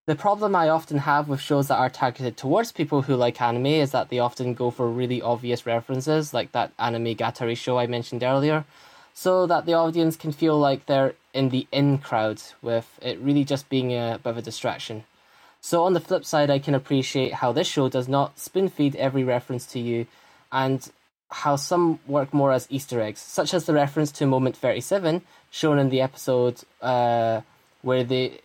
[0.07, 3.67] The problem I often have with shows that are targeted towards people who like anime
[3.67, 8.23] is that they often go for really obvious references, like that Anime-Gataris show I mentioned
[8.23, 8.65] earlier,
[9.13, 13.45] so that the audience can feel like they're in the in crowd, with it really
[13.45, 15.03] just being a bit of a distraction.
[15.61, 18.95] So on the flip side, I can appreciate how this show does not spoon feed
[18.95, 20.07] every reference to you,
[20.51, 20.91] and
[21.29, 25.79] how some work more as Easter eggs, such as the reference to moment thirty-seven shown
[25.79, 27.41] in the episode uh,
[27.83, 28.41] where they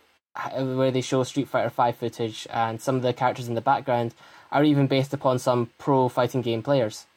[0.55, 4.13] where they show Street Fighter Five footage, and some of the characters in the background
[4.51, 7.07] are even based upon some pro fighting game players.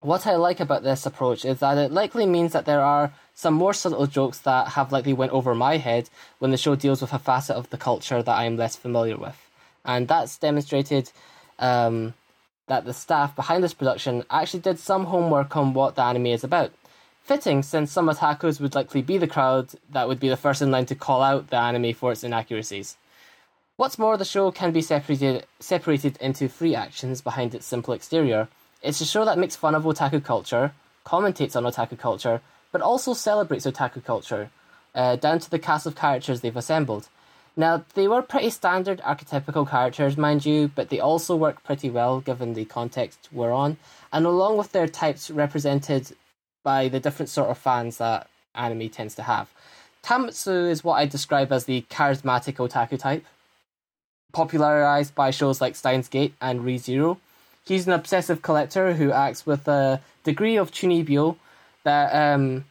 [0.00, 3.54] What I like about this approach is that it likely means that there are some
[3.54, 6.10] more subtle jokes that have likely went over my head
[6.40, 9.16] when the show deals with a facet of the culture that I am less familiar
[9.16, 9.38] with.
[9.84, 11.12] And that's demonstrated
[11.60, 12.14] um,
[12.66, 16.42] that the staff behind this production actually did some homework on what the anime is
[16.42, 16.72] about.
[17.22, 20.72] Fitting, since some otakus would likely be the crowd that would be the first in
[20.72, 22.96] line to call out the anime for its inaccuracies.
[23.76, 28.48] What's more, the show can be separated separated into three actions behind its simple exterior,
[28.82, 30.72] it's a show that makes fun of otaku culture,
[31.06, 32.40] commentates on otaku culture,
[32.72, 34.50] but also celebrates otaku culture,
[34.94, 37.08] uh, down to the cast of characters they've assembled.
[37.56, 42.20] Now, they were pretty standard archetypical characters, mind you, but they also work pretty well
[42.20, 43.76] given the context we're on,
[44.12, 46.16] and along with their types represented
[46.62, 49.52] by the different sort of fans that anime tends to have.
[50.04, 53.24] Tamotsu is what I describe as the charismatic otaku type,
[54.32, 57.18] popularized by shows like Steins Gate and ReZero,
[57.68, 61.36] He's an obsessive collector who acts with a degree of chunibyo
[61.84, 62.64] that um,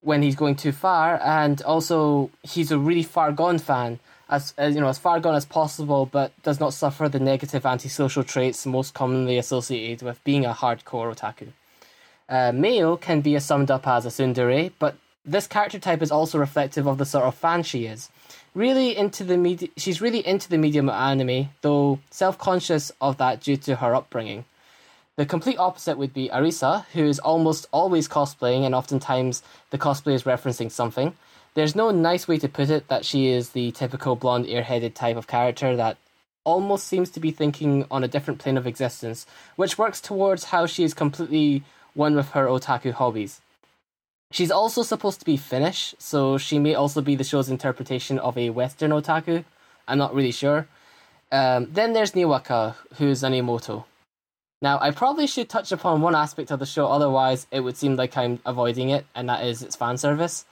[0.00, 4.74] when he's going too far, and also he's a really far gone fan, as, as
[4.74, 8.66] you know, as far gone as possible, but does not suffer the negative antisocial traits
[8.66, 11.48] most commonly associated with being a hardcore otaku.
[12.28, 16.38] Uh, Mayo can be summed up as a tsundere, but this character type is also
[16.38, 18.10] reflective of the sort of fan she is
[18.54, 19.68] really into the media.
[19.76, 24.44] She's really into the medium of anime, though self-conscious of that due to her upbringing.
[25.16, 30.14] The complete opposite would be Arisa, who is almost always cosplaying, and oftentimes the cosplay
[30.14, 31.14] is referencing something.
[31.54, 35.16] There's no nice way to put it that she is the typical blonde, airheaded type
[35.16, 35.98] of character that
[36.42, 40.66] almost seems to be thinking on a different plane of existence, which works towards how
[40.66, 41.62] she is completely
[41.94, 43.40] one with her otaku hobbies.
[44.32, 48.36] She's also supposed to be Finnish, so she may also be the show's interpretation of
[48.36, 49.44] a Western otaku.
[49.86, 50.66] I'm not really sure.
[51.30, 53.84] Um, then there's Niwaka, who's an imoto.
[54.62, 57.96] Now, I probably should touch upon one aspect of the show, otherwise, it would seem
[57.96, 60.44] like I'm avoiding it, and that is its fan service.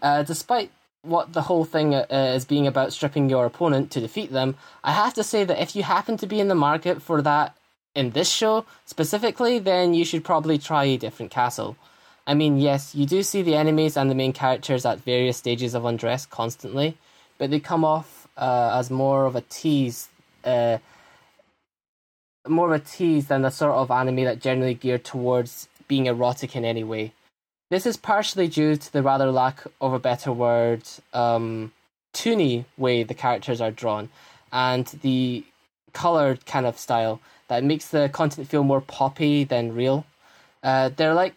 [0.00, 0.70] Uh, despite
[1.02, 4.92] what the whole thing uh, is being about stripping your opponent to defeat them, I
[4.92, 7.56] have to say that if you happen to be in the market for that
[7.94, 11.76] in this show specifically, then you should probably try a different castle.
[12.26, 15.74] I mean, yes, you do see the enemies and the main characters at various stages
[15.74, 16.98] of undress constantly,
[17.38, 20.08] but they come off uh, as more of a tease,
[20.44, 20.78] uh,
[22.48, 26.56] more of a tease than the sort of anime that generally geared towards being erotic
[26.56, 27.12] in any way.
[27.70, 30.82] This is partially due to the rather lack of a better word,
[31.12, 31.72] um,
[32.14, 34.08] toony way the characters are drawn,
[34.52, 35.44] and the
[35.92, 40.04] colored kind of style that makes the content feel more poppy than real.
[40.62, 41.34] Uh, they're like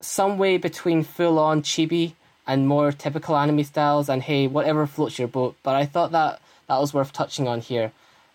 [0.00, 2.14] some way between full on chibi
[2.46, 5.56] and more typical anime styles, and hey, whatever floats your boat.
[5.62, 7.92] But I thought that that was worth touching on here.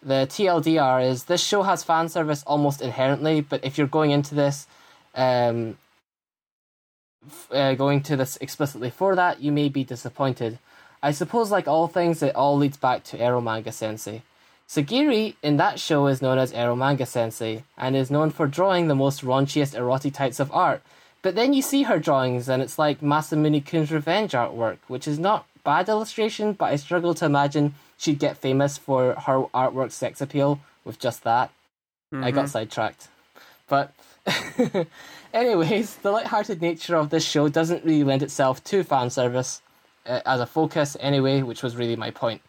[0.08, 4.36] The TLDR is this show has fan service almost inherently, but if you're going into
[4.36, 4.66] this,
[5.14, 5.78] um,
[7.52, 10.60] uh, going to this explicitly for that, you may be disappointed.
[11.04, 14.22] I suppose, like all things, it all leads back to Ero Manga Sensei.
[14.66, 18.88] Sagiri in that show is known as Ero Manga Sensei and is known for drawing
[18.88, 20.82] the most raunchiest erotic types of art.
[21.22, 25.20] But then you see her drawings and it's like Masamune Kun's revenge artwork, which is
[25.20, 30.22] not bad illustration, but I struggle to imagine she'd get famous for her artwork sex
[30.22, 31.52] appeal with just that.
[32.14, 32.24] Mm-hmm.
[32.24, 32.52] I got mm-hmm.
[32.52, 33.10] sidetracked.
[33.68, 33.94] But
[35.34, 39.62] anyways, the light-hearted nature of this show doesn't really lend itself to fan service
[40.06, 42.42] uh, as a focus anyway, which was really my point.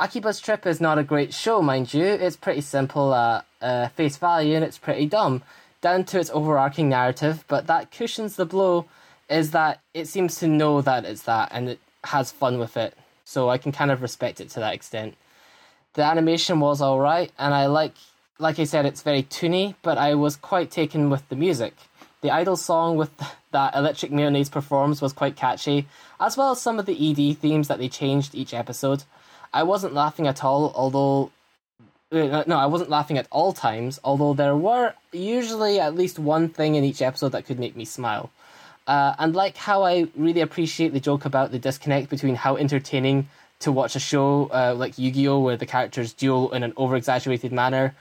[0.00, 2.04] Akiba's Trip is not a great show, mind you.
[2.04, 5.42] It's pretty simple at uh, face value and it's pretty dumb,
[5.80, 8.86] down to its overarching narrative, but that cushions the blow
[9.28, 12.96] is that it seems to know that it's that and it has fun with it.
[13.24, 15.14] So I can kind of respect it to that extent.
[15.94, 17.94] The animation was alright, and I like,
[18.38, 21.74] like I said, it's very toony, but I was quite taken with the music.
[22.20, 23.10] The idol song with
[23.52, 25.86] that Electric Mayonnaise performs was quite catchy,
[26.20, 29.04] as well as some of the ED themes that they changed each episode.
[29.52, 31.30] I wasn't laughing at all, although
[32.14, 36.48] uh, no, I wasn't laughing at all times, although there were usually at least one
[36.48, 38.30] thing in each episode that could make me smile.
[38.86, 43.28] Uh, and like how I really appreciate the joke about the disconnect between how entertaining
[43.60, 45.38] to watch a show uh, like Yu Gi Oh!
[45.38, 47.94] where the characters duel in an over exaggerated manner,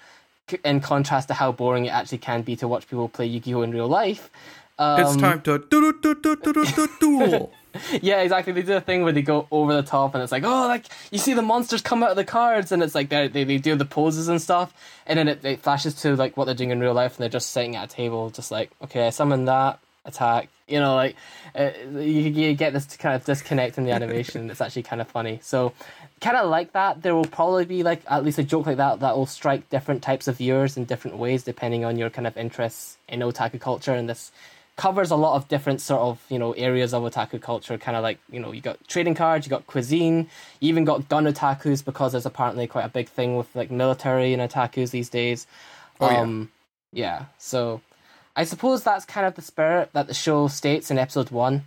[0.65, 3.53] in contrast to how boring it actually can be to watch people play Yu Gi
[3.53, 3.61] Oh!
[3.61, 4.29] in real life.
[4.77, 5.59] Um, it's time to
[6.99, 7.53] duel.
[8.01, 8.51] yeah, exactly.
[8.53, 10.85] They do a thing where they go over the top, and it's like, oh, like
[11.11, 13.57] you see the monsters come out of the cards, and it's like they they they
[13.57, 14.73] do the poses and stuff,
[15.07, 17.29] and then it, it flashes to like what they're doing in real life, and they're
[17.29, 20.49] just sitting at a table, just like, okay, I summon that attack.
[20.67, 21.15] You know, like
[21.55, 24.49] uh, you, you get this kind of disconnect in the animation.
[24.49, 25.39] it's actually kind of funny.
[25.43, 25.73] So,
[26.21, 27.01] kind of like that.
[27.01, 30.01] There will probably be like at least a joke like that that will strike different
[30.01, 33.93] types of viewers in different ways depending on your kind of interests in otaku culture.
[33.93, 34.31] And this
[34.75, 37.77] covers a lot of different sort of you know areas of otaku culture.
[37.77, 40.29] Kind of like you know you got trading cards, you got cuisine,
[40.59, 44.33] you even got gun otakus because there's apparently quite a big thing with like military
[44.33, 45.45] and otakus these days.
[45.99, 46.51] Oh, um,
[46.91, 47.19] yeah.
[47.19, 47.25] yeah.
[47.37, 47.81] So
[48.35, 51.65] I suppose that's kind of the spirit that the show states in episode one.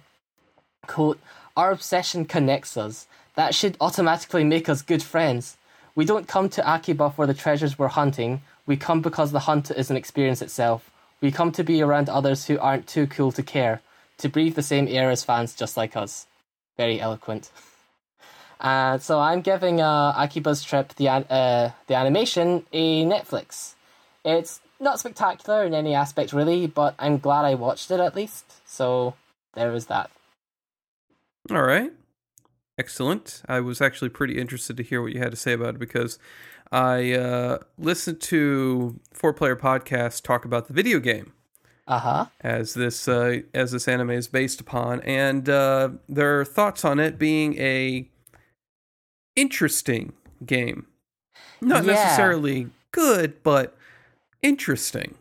[0.86, 1.20] Quote:
[1.56, 3.06] Our obsession connects us.
[3.36, 5.56] That should automatically make us good friends.
[5.94, 8.42] We don't come to Akiba for the treasures we're hunting.
[8.66, 10.90] We come because the hunt is an experience itself.
[11.20, 13.80] We come to be around others who aren't too cool to care,
[14.18, 16.26] to breathe the same air as fans just like us.
[16.76, 17.50] Very eloquent.
[18.60, 23.74] Uh, so I'm giving uh, Akiba's Trip, the, uh, the animation, a Netflix.
[24.24, 28.44] It's not spectacular in any aspect, really, but I'm glad I watched it at least.
[28.68, 29.14] So
[29.54, 30.10] there is that.
[31.50, 31.92] All right.
[32.78, 33.42] Excellent.
[33.48, 36.18] I was actually pretty interested to hear what you had to say about it because
[36.70, 41.32] I uh, listened to four player podcast talk about the video game.
[41.88, 42.26] Uh-huh.
[42.40, 47.16] As this uh, as this anime is based upon, and uh, their thoughts on it
[47.16, 48.08] being a
[49.36, 50.12] interesting
[50.44, 50.86] game,
[51.60, 51.92] not yeah.
[51.92, 53.76] necessarily good, but
[54.46, 55.14] interesting.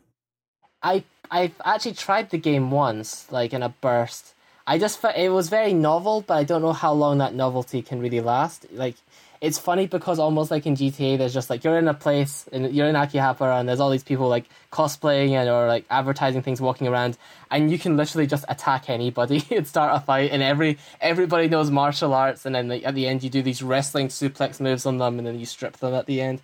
[0.84, 4.34] I I've actually tried the game once, like in a burst.
[4.67, 7.99] I just it was very novel, but I don't know how long that novelty can
[7.99, 8.67] really last.
[8.71, 8.95] Like
[9.41, 12.73] it's funny because almost like in GTA, there's just like you're in a place and
[12.73, 16.61] you're in Akihabara and there's all these people like cosplaying and or like advertising things
[16.61, 17.17] walking around,
[17.51, 21.71] and you can literally just attack anybody and start a fight, and every everybody knows
[21.71, 24.97] martial arts, and then like, at the end you do these wrestling suplex moves on
[24.97, 26.41] them, and then you strip them at the end.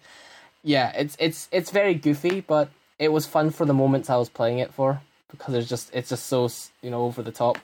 [0.64, 4.30] Yeah, it's it's it's very goofy, but it was fun for the moments I was
[4.30, 5.01] playing it for
[5.32, 6.49] because it's just it's just so
[6.82, 7.57] you know over the top.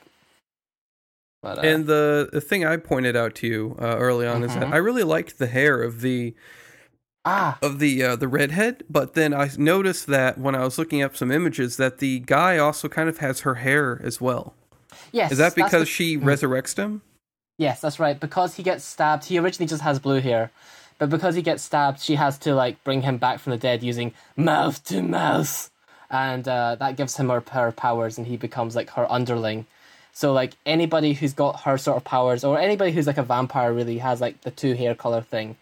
[1.42, 4.54] But, uh, and the, the thing I pointed out to you uh, early on is
[4.56, 4.74] that mm-hmm.
[4.74, 6.34] I really liked the hair of the
[7.26, 11.04] ah of the uh, the redhead, but then I noticed that when I was looking
[11.04, 14.56] up some images that the guy also kind of has her hair as well.
[15.12, 16.24] Yes, is that because the, she mm.
[16.24, 17.04] resurrects him?
[17.60, 18.20] Yes, that's right.
[18.20, 20.52] Because he gets stabbed, he originally just has blue hair,
[20.98, 23.84] but because he gets stabbed, she has to like bring him back from the dead
[23.84, 25.70] using mouth to mouth,
[26.10, 29.66] and uh, that gives him her, her powers, and he becomes like her underling
[30.18, 33.72] so like anybody who's got her sort of powers, or anybody who's like a vampire,
[33.72, 35.58] really has like the two hair color thing.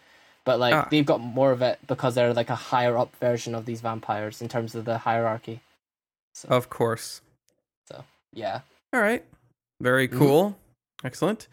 [0.45, 0.87] But like ah.
[0.89, 4.41] they've got more of it because they're like a higher up version of these vampires
[4.41, 5.59] in terms of the hierarchy.
[6.35, 7.19] So, of course.
[7.89, 8.61] So yeah.
[8.93, 9.25] All right.
[9.81, 10.19] Very mm-hmm.
[10.19, 10.43] cool.
[10.43, 11.07] Mm-hmm.
[11.07, 11.47] Excellent.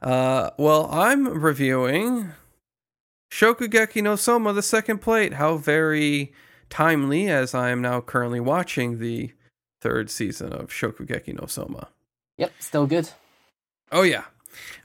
[0.00, 2.32] Uh, well, I'm reviewing
[3.36, 5.34] Shokugeki no Soma, the second plate.
[5.34, 6.32] How very
[6.70, 9.32] timely, as I am now currently watching the
[9.82, 11.88] third season of Shokugeki no Soma.
[12.38, 13.10] Yep, still good.
[13.92, 14.24] Oh, yeah.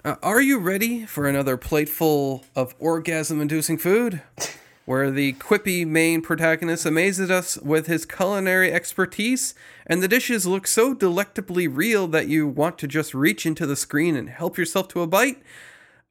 [0.03, 4.21] Uh, are you ready for another plateful of orgasm inducing food?
[4.85, 9.55] Where the quippy main protagonist amazes us with his culinary expertise,
[9.87, 13.77] and the dishes look so delectably real that you want to just reach into the
[13.77, 15.41] screen and help yourself to a bite?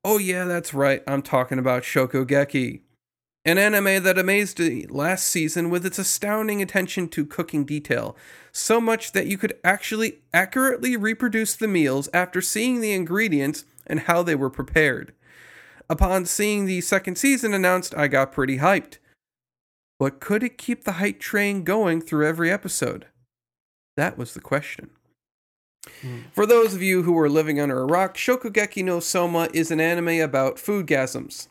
[0.03, 2.80] Oh, yeah, that's right, I'm talking about Shokugeki.
[3.44, 8.16] An anime that amazed me last season with its astounding attention to cooking detail,
[8.53, 14.01] so much that you could actually accurately reproduce the meals after seeing the ingredients and
[14.01, 15.12] how they were prepared.
[15.88, 18.98] Upon seeing the second season announced, I got pretty hyped.
[19.98, 23.07] But could it keep the hype train going through every episode?
[23.96, 24.90] That was the question.
[26.03, 26.24] Mm.
[26.33, 29.81] For those of you who are living under a rock, Shokugeki no Soma is an
[29.81, 31.49] anime about food foodgasms.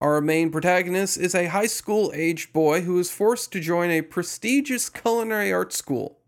[0.00, 4.02] Our main protagonist is a high school aged boy who is forced to join a
[4.02, 6.18] prestigious culinary arts school.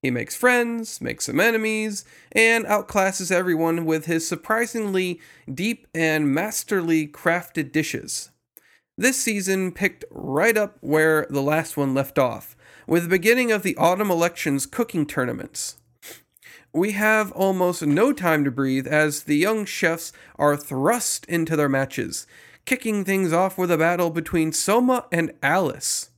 [0.00, 5.20] He makes friends, makes some enemies, and outclasses everyone with his surprisingly
[5.52, 8.30] deep and masterly crafted dishes.
[8.96, 13.64] This season picked right up where the last one left off, with the beginning of
[13.64, 15.76] the autumn elections cooking tournaments.
[16.78, 21.68] We have almost no time to breathe as the young chefs are thrust into their
[21.68, 22.24] matches,
[22.66, 26.10] kicking things off with a battle between Soma and Alice.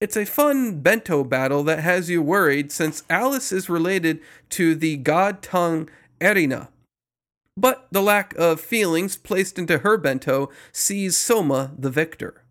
[0.00, 4.18] It's a fun bento battle that has you worried since Alice is related
[4.50, 5.88] to the god tongue
[6.20, 6.70] Erina.
[7.56, 12.42] But the lack of feelings placed into her bento sees Soma the victor.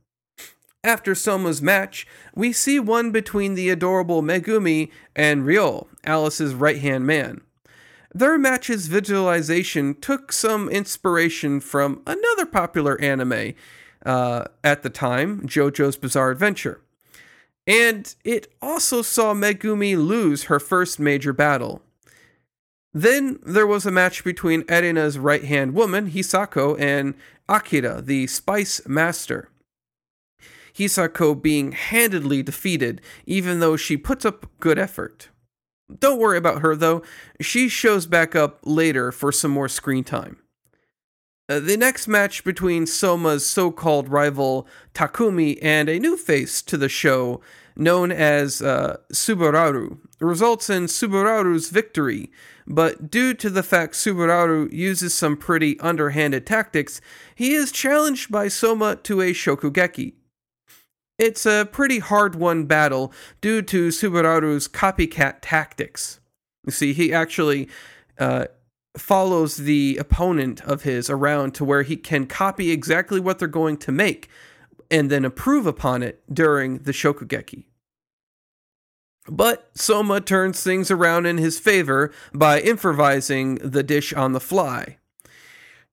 [0.88, 7.06] After Soma's match, we see one between the adorable Megumi and Ryo, Alice's right hand
[7.06, 7.42] man.
[8.14, 13.54] Their match's visualization took some inspiration from another popular anime
[14.06, 16.80] uh, at the time, JoJo's Bizarre Adventure.
[17.68, 21.82] And it also saw Megumi lose her first major battle.
[22.94, 27.14] Then there was a match between Erina's right hand woman, Hisako, and
[27.50, 29.50] Akira, the Spice Master.
[30.78, 35.30] Hisako being handedly defeated, even though she puts up good effort.
[36.00, 37.02] Don't worry about her though,
[37.42, 40.38] she shows back up later for some more screen time.
[41.50, 46.76] Uh, the next match between Soma's so called rival Takumi and a new face to
[46.76, 47.40] the show,
[47.78, 52.30] known as uh, Subaru, results in Subaru's victory,
[52.66, 57.00] but due to the fact Subaru uses some pretty underhanded tactics,
[57.34, 60.16] he is challenged by Soma to a Shokugeki.
[61.18, 63.12] It's a pretty hard won battle
[63.42, 66.20] due to Subaru's copycat tactics.
[66.66, 67.70] You see, he actually
[68.20, 68.46] uh,
[68.98, 73.78] follows the opponent of his around to where he can copy exactly what they're going
[73.78, 74.30] to make
[74.92, 77.66] and then improve upon it during the Shokugeki.
[79.30, 84.98] But Soma turns things around in his favor by improvising the dish on the fly.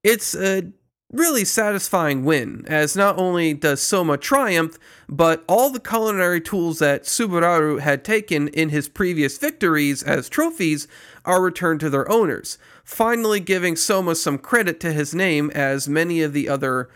[0.04, 0.70] It's a
[1.12, 4.78] really satisfying win, as not only does Soma triumph,
[5.08, 10.88] but all the culinary tools that Subaru had taken in his previous victories as trophies
[11.24, 16.20] are returned to their owners, finally giving Soma some credit to his name as many
[16.20, 16.90] of the other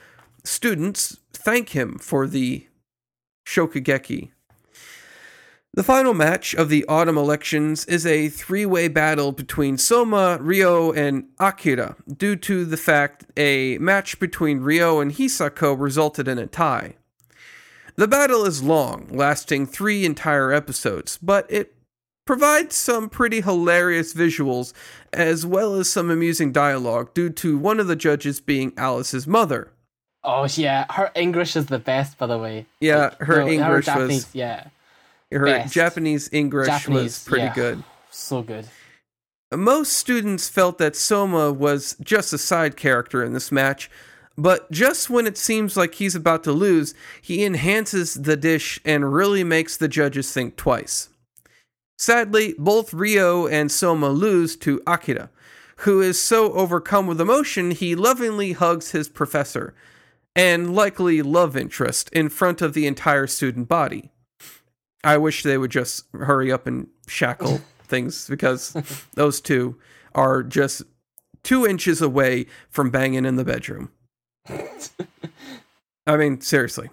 [0.44, 2.66] students thank him for the
[3.46, 4.30] Shokugeki.
[5.74, 10.92] The final match of the autumn elections is a three way battle between Soma, Ryo,
[10.92, 16.46] and Akira, due to the fact a match between Ryo and Hisako resulted in a
[16.46, 16.96] tie.
[17.96, 21.74] The battle is long, lasting three entire episodes, but it
[22.24, 24.72] provides some pretty hilarious visuals
[25.12, 29.70] as well as some amusing dialogue due to one of the judges being Alice's mother.
[30.24, 32.66] Oh yeah, her English is the best, by the way.
[32.80, 34.68] Yeah, her no, English her was yeah
[35.32, 35.74] her Best.
[35.74, 37.54] Japanese English Japanese, was pretty yeah.
[37.54, 37.84] good.
[38.10, 38.66] So good.
[39.54, 43.90] Most students felt that Soma was just a side character in this match,
[44.36, 49.12] but just when it seems like he's about to lose, he enhances the dish and
[49.12, 51.08] really makes the judges think twice.
[51.98, 55.30] Sadly, both Ryo and Soma lose to Akira,
[55.78, 59.74] who is so overcome with emotion he lovingly hugs his professor,
[60.36, 64.12] and likely love interest, in front of the entire student body.
[65.04, 68.76] I wish they would just hurry up and shackle things because
[69.14, 69.78] those two
[70.14, 70.82] are just
[71.42, 73.90] two inches away from banging in the bedroom.
[76.06, 76.90] I mean, seriously.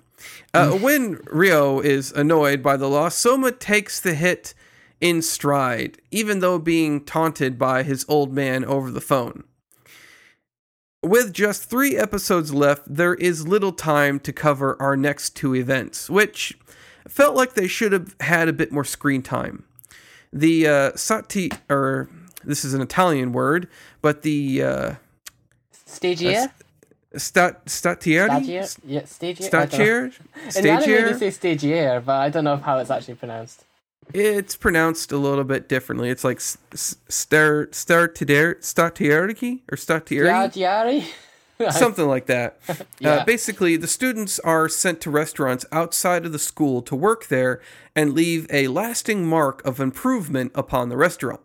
[0.54, 4.54] Uh, when Ryo is annoyed by the loss, Soma takes the hit
[5.02, 9.44] in stride, even though being taunted by his old man over the phone.
[11.04, 16.10] With just three episodes left, there is little time to cover our next two events,
[16.10, 16.58] which
[17.08, 19.64] felt like they should have had a bit more screen time.
[20.34, 22.10] The uh, Sati or
[22.44, 23.68] this is an Italian word,
[24.02, 24.96] but the uh,
[25.88, 26.52] Stagiaire?
[27.16, 28.78] stat statieri Stagiaire?
[28.86, 29.54] Yeah, stagiaire.
[29.54, 30.50] I don't know.
[30.50, 33.64] stagiaire In they say stagiaire, but I don't know how it's actually pronounced.
[34.14, 36.10] It's pronounced a little bit differently.
[36.10, 40.26] It's like s- s- star startier statieri or statieri.
[41.72, 42.60] something like that.
[43.00, 43.16] Yeah.
[43.16, 47.62] uh, basically, the students are sent to restaurants outside of the school to work there
[47.96, 51.42] and leave a lasting mark of improvement upon the restaurant.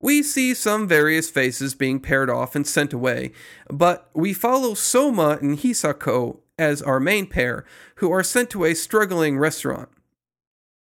[0.00, 3.32] We see some various faces being paired off and sent away,
[3.68, 7.64] but we follow Soma and Hisako as our main pair,
[7.96, 9.88] who are sent to a struggling restaurant.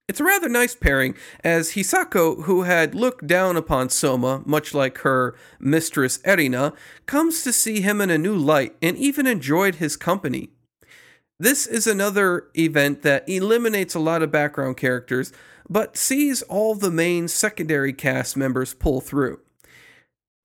[0.07, 4.99] It's a rather nice pairing, as Hisako, who had looked down upon Soma, much like
[4.99, 6.73] her mistress Erina,
[7.05, 10.49] comes to see him in a new light and even enjoyed his company.
[11.39, 15.31] This is another event that eliminates a lot of background characters,
[15.69, 19.39] but sees all the main secondary cast members pull through.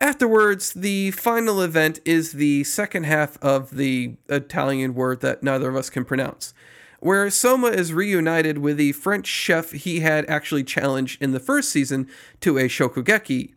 [0.00, 5.76] Afterwards, the final event is the second half of the Italian word that neither of
[5.76, 6.54] us can pronounce,
[7.00, 11.70] where Soma is reunited with the French chef he had actually challenged in the first
[11.70, 12.08] season
[12.40, 13.54] to a shokugeki,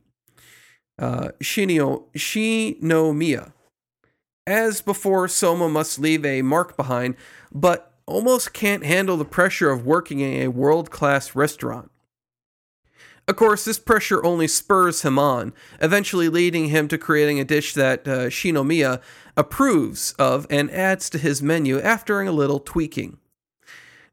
[0.97, 3.53] uh, Shinio, Shinomiya.
[4.45, 7.15] As before, Soma must leave a mark behind,
[7.51, 11.91] but almost can't handle the pressure of working in a world class restaurant.
[13.27, 17.75] Of course, this pressure only spurs him on, eventually leading him to creating a dish
[17.75, 19.01] that uh, Shinomiya
[19.37, 23.19] approves of and adds to his menu after a little tweaking.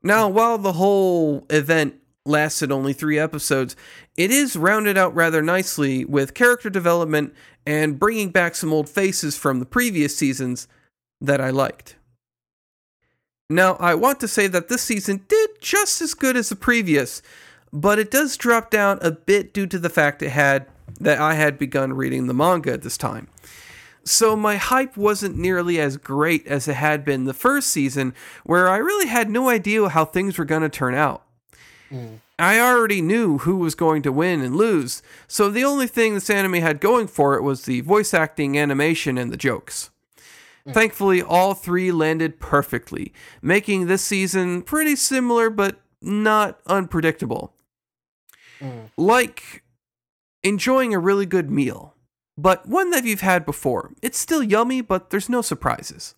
[0.07, 3.75] Now, while the whole event lasted only three episodes,
[4.17, 7.35] it is rounded out rather nicely with character development
[7.67, 10.69] and bringing back some old faces from the previous seasons
[11.21, 11.97] that I liked.
[13.51, 17.21] Now, I want to say that this season did just as good as the previous,
[17.73, 20.69] but it does drop down a bit due to the fact it had
[21.01, 23.27] that I had begun reading the manga at this time.
[24.07, 28.69] So my hype wasn't nearly as great as it had been the first season, where
[28.69, 31.25] I really had no idea how things were going to turn out.
[31.91, 32.21] Mm.
[32.39, 36.31] I already knew who was going to win and lose, so the only thing this
[36.31, 39.91] anime had going for it was the voice acting, animation, and the jokes.
[40.67, 40.75] Mm.
[40.75, 47.55] Thankfully, all three landed perfectly, making this season pretty similar but not unpredictable.
[48.61, 48.91] Mm.
[48.97, 49.65] Like
[50.45, 51.96] enjoying a really good meal,
[52.37, 53.93] but one that you've had before.
[54.03, 56.15] It's still yummy, but there's no surprises.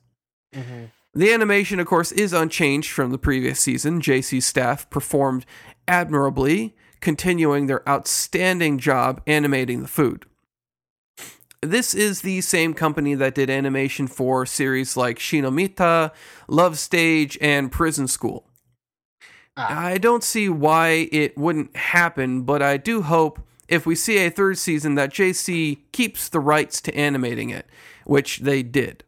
[0.55, 0.85] Mm-hmm.
[1.15, 4.01] The animation, of course, is unchanged from the previous season.
[4.01, 5.47] JC's staff performed
[5.87, 10.27] admirably, continuing their outstanding job animating the food.
[11.61, 16.13] This is the same company that did animation for series like Shinomita,
[16.47, 18.49] Love Stage, and Prison School.
[19.57, 19.87] Ah.
[19.87, 24.31] I don't see why it wouldn't happen, but I do hope if we see a
[24.31, 27.67] third season that JC keeps the rights to animating it,
[28.05, 29.05] which they did.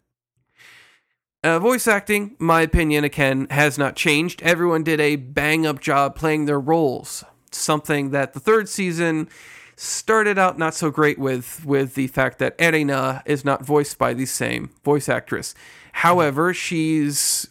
[1.42, 4.42] Uh, voice acting, my opinion, again, has not changed.
[4.42, 7.24] Everyone did a bang up job playing their roles.
[7.50, 9.28] Something that the third season
[9.74, 14.12] started out not so great with, with the fact that Erina is not voiced by
[14.12, 15.54] the same voice actress.
[15.92, 17.48] However, she's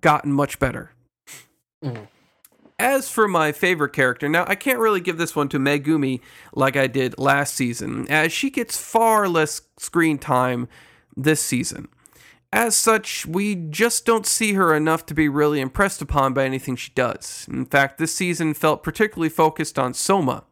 [0.00, 0.92] gotten much better.
[2.78, 6.20] As for my favorite character, now I can't really give this one to Megumi
[6.54, 10.68] like I did last season, as she gets far less screen time
[11.16, 11.88] this season.
[12.52, 16.76] As such, we just don't see her enough to be really impressed upon by anything
[16.76, 17.46] she does.
[17.50, 20.44] In fact, this season felt particularly focused on Soma.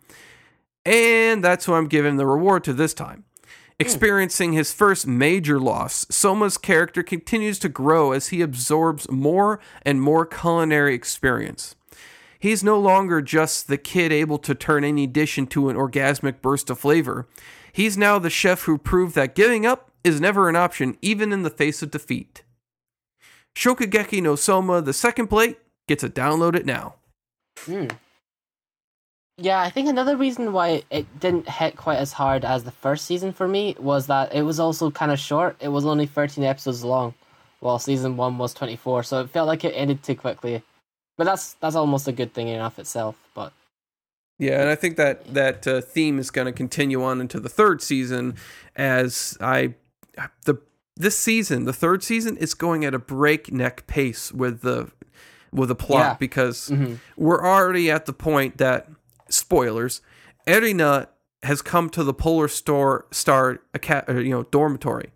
[0.84, 3.24] And that's who I'm giving the reward to this time.
[3.44, 3.50] Hmm.
[3.78, 10.02] Experiencing his first major loss, Soma's character continues to grow as he absorbs more and
[10.02, 11.75] more culinary experience.
[12.38, 16.70] He's no longer just the kid able to turn any dish into an orgasmic burst
[16.70, 17.26] of flavor.
[17.72, 21.42] He's now the chef who proved that giving up is never an option, even in
[21.42, 22.42] the face of defeat.
[23.56, 25.58] Shokugeki no Soma, the second plate,
[25.88, 26.96] gets a download it now.
[27.60, 27.86] Hmm.
[29.38, 33.04] Yeah, I think another reason why it didn't hit quite as hard as the first
[33.04, 35.56] season for me was that it was also kind of short.
[35.60, 37.12] It was only 13 episodes long,
[37.60, 40.62] while season 1 was 24, so it felt like it ended too quickly.
[41.16, 43.52] But that's that's almost a good thing in and of itself, but
[44.38, 47.48] Yeah, and I think that that uh, theme is going to continue on into the
[47.48, 48.34] third season
[48.76, 49.74] as I
[50.44, 50.58] the
[50.98, 54.90] this season, the third season is going at a breakneck pace with the
[55.52, 56.16] with the plot Yeah.
[56.18, 56.72] because
[57.16, 58.88] we're already at the point that
[59.28, 60.00] spoilers,
[60.46, 61.08] Erina
[61.42, 63.60] has come to the Polar Star Star
[64.08, 65.10] you know dormitory.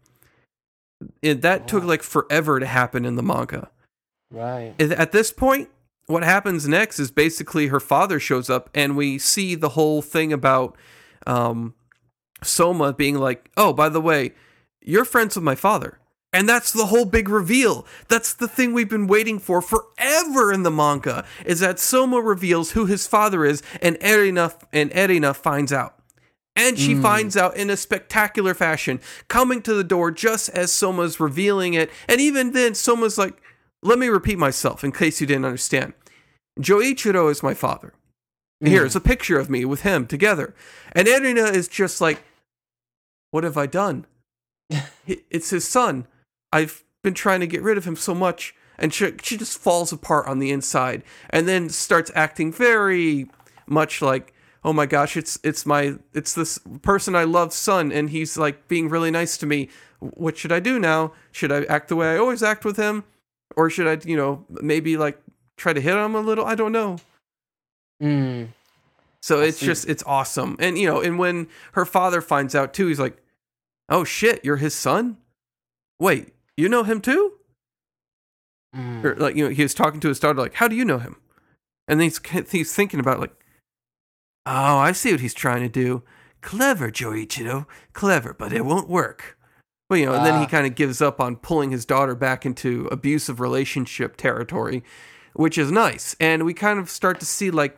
[1.23, 3.71] And that took like forever to happen in the manga.
[4.31, 4.75] right.
[4.79, 5.71] At this point,
[6.07, 10.33] what happens next is basically her father shows up, and we see the whole thing
[10.33, 10.77] about
[11.27, 11.75] um,
[12.43, 14.33] Soma being like, "Oh, by the way,
[14.81, 15.99] you're friends with my father."
[16.33, 17.87] And that's the whole big reveal.
[18.09, 22.73] That's the thing we've been waiting for forever in the manga is that Soma reveals
[22.73, 25.97] who his father is and Erina and Erina finds out.
[26.57, 31.19] And she finds out in a spectacular fashion, coming to the door just as Soma's
[31.19, 31.91] revealing it.
[32.07, 33.41] And even then, Soma's like,
[33.83, 35.95] let me repeat myself in case you didn't understand.
[36.59, 37.95] Joichiro is my father.
[38.61, 38.97] Here's mm.
[38.97, 40.55] a picture of me with him together.
[40.93, 42.23] And Erina is just like,
[43.31, 44.07] what have I done?
[45.07, 46.07] It's his son.
[46.53, 48.55] I've been trying to get rid of him so much.
[48.79, 53.29] And she, she just falls apart on the inside and then starts acting very
[53.67, 54.33] much like,
[54.65, 58.69] oh my gosh, it's it's my it's this person I love son, and he's like
[58.69, 59.69] being really nice to me.
[60.01, 61.13] What should I do now?
[61.33, 63.05] Should I act the way I always act with him?
[63.57, 65.21] Or should I, you know, maybe like
[65.57, 66.45] try to hit him a little?
[66.45, 66.99] I don't know.
[68.03, 68.49] Mm.
[69.23, 69.67] So I it's see.
[69.67, 70.57] just it's awesome.
[70.59, 73.17] And you know, and when her father finds out too, he's like,
[73.89, 75.19] "Oh shit, you're his son?
[75.99, 77.35] Wait, you know him too?"
[78.75, 79.05] Mm.
[79.05, 80.99] Or like you know, he was talking to his daughter like, "How do you know
[80.99, 81.17] him?"
[81.87, 82.21] And then he's
[82.51, 83.35] he's thinking about like,
[84.47, 86.03] "Oh, I see what he's trying to do.
[86.41, 89.37] Clever, Joichiro, clever, but it won't work."
[89.91, 90.49] Well, you know, and then he Ah.
[90.49, 94.83] kind of gives up on pulling his daughter back into abusive relationship territory,
[95.35, 96.17] which is nice.
[96.21, 97.77] And we kind of start to see like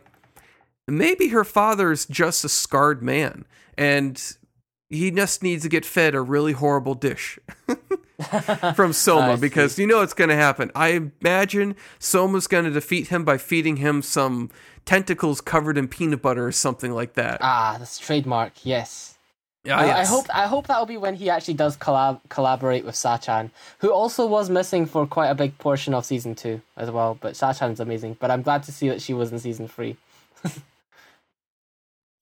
[0.87, 3.45] maybe her father's just a scarred man
[3.77, 4.21] and
[4.89, 7.39] he just needs to get fed a really horrible dish
[8.75, 10.71] from Soma because you know it's going to happen.
[10.75, 14.51] I imagine Soma's going to defeat him by feeding him some
[14.85, 17.39] tentacles covered in peanut butter or something like that.
[17.41, 18.53] ah, that's trademark.
[18.63, 19.12] Yes.
[19.69, 22.95] Ah, I, I hope I hope that'll be when he actually does collab collaborate with
[22.95, 23.49] Sachan,
[23.79, 27.17] who also was missing for quite a big portion of season two as well.
[27.19, 28.17] But Sachan's amazing.
[28.19, 29.95] But I'm glad to see that she was in season three.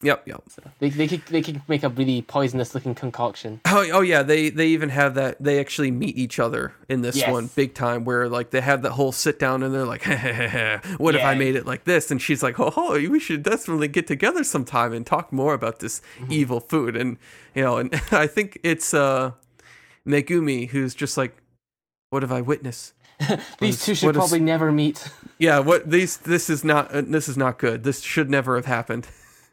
[0.03, 0.43] Yep, yep.
[0.79, 3.61] They they could they could make a really poisonous looking concoction.
[3.65, 5.41] Oh, oh yeah, they they even have that.
[5.41, 7.31] They actually meet each other in this Yes.
[7.31, 10.03] one big time, where like they have that whole sit down and they're like,
[10.97, 13.87] "What if I made it like this?" And she's like, "Oh, oh, we should definitely
[13.89, 16.31] get together sometime and talk more about this Mm-hmm.
[16.31, 17.17] evil food." And
[17.53, 19.31] you know, and I think it's uh
[20.07, 21.37] Megumi who's just like,
[22.09, 22.93] "What have I witnessed?"
[23.59, 25.07] These is- two should what is- probably never meet.
[25.37, 27.83] Yeah, what these this is not uh, this is not good.
[27.83, 29.07] This should never have happened.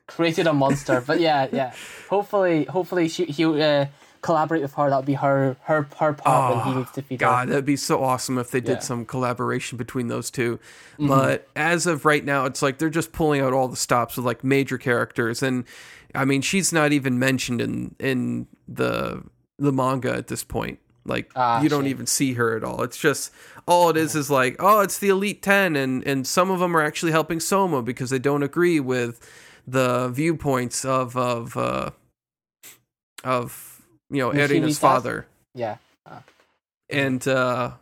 [0.09, 1.73] Created a monster, but yeah, yeah.
[2.11, 3.87] Hopefully, hopefully she he'll uh,
[4.23, 4.85] collaborate with her.
[4.89, 7.27] That'll be her her her part when he needs to feed her.
[7.27, 8.75] Oh, God, that'd be so awesome if they did Yeah.
[8.79, 8.83] Mm-hmm.
[8.85, 10.59] some collaboration between those 2
[10.99, 14.27] But as of right now, it's like they're just pulling out all the stops with
[14.27, 15.65] like major characters, and
[16.15, 19.23] I mean, she's not even mentioned in in the
[19.59, 20.79] the manga at this point.
[21.05, 21.91] Like Ah, you don't shame.
[21.91, 22.83] even see her at all.
[22.83, 23.31] It's just
[23.67, 26.75] all it is is like, oh, it's the elite ten, and and some of them
[26.77, 29.21] are actually helping Soma because they don't agree with
[29.71, 31.91] the viewpoints of of uh,
[33.25, 35.27] of you know Erina's father.
[35.55, 35.77] Yeah.
[36.91, 37.73] and uh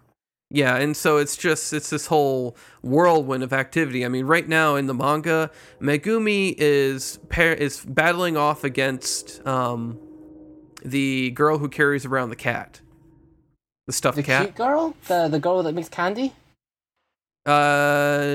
[0.50, 4.04] yeah and so it's just it's this whole whirlwind of activity.
[4.04, 5.50] I mean right now in the manga
[5.80, 9.98] megumi is pair is battling off against um
[10.84, 12.80] the girl who carries around the cat.
[13.86, 14.42] The stuffed The cat?
[14.46, 16.32] cute girl, the the girl that makes candy.
[17.44, 18.26] uh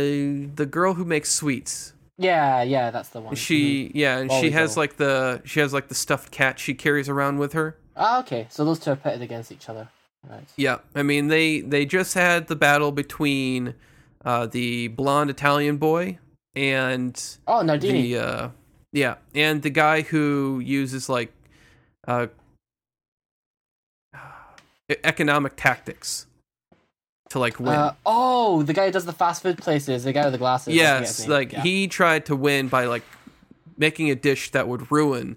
[0.56, 3.36] the girl who makes sweets Yeah, yeah, that's the one.
[3.36, 7.10] she yeah and she has like the she has like the stuffed cat she carries
[7.10, 8.48] around with her Ah, okay.
[8.50, 9.90] So those two are pitted against each other.
[10.30, 10.48] Right.
[10.56, 13.74] Yeah, I mean they they just had the battle between
[14.24, 16.20] uh, the blonde Italian boy
[16.56, 17.14] and
[17.48, 17.80] Oh, Aldini.
[17.82, 18.50] the uh,
[18.94, 21.34] yeah, and the guy who uses like
[22.08, 22.28] uh,
[25.04, 26.28] economic tactics
[27.32, 27.70] to like win.
[27.76, 30.68] Uh, oh, the guy who does the fast food places, the guy with the glasses.
[30.70, 31.62] I forget his yes, like Yeah.
[31.64, 33.04] he tried to win by like
[33.78, 35.36] making a dish that would ruin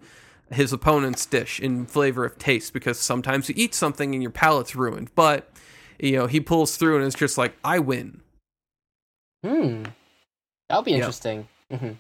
[0.50, 4.76] his opponent's dish in flavor of taste because sometimes you eat something and your palate's
[4.76, 5.50] ruined, but
[5.98, 8.20] you know he pulls through and it's just like I win.
[9.44, 9.84] Hmm.
[10.68, 11.48] That'll be interesting.
[11.70, 11.92] hmm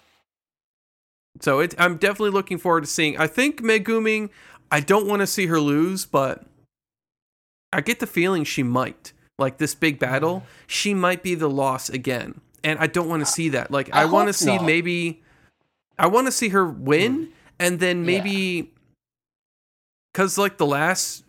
[1.40, 3.18] So it, I'm definitely looking forward to seeing.
[3.18, 4.30] I think Megumi.
[4.72, 6.44] I don't want to see her lose, but
[7.72, 9.12] I get the feeling she might.
[9.38, 13.26] Like this big battle, she might be the loss again, and I don't want to
[13.26, 13.70] see that.
[13.70, 14.64] Like I I, want to see not.
[14.64, 15.22] maybe.
[15.98, 18.70] I want to see her win, and then maybe.
[20.12, 21.24] Because like the last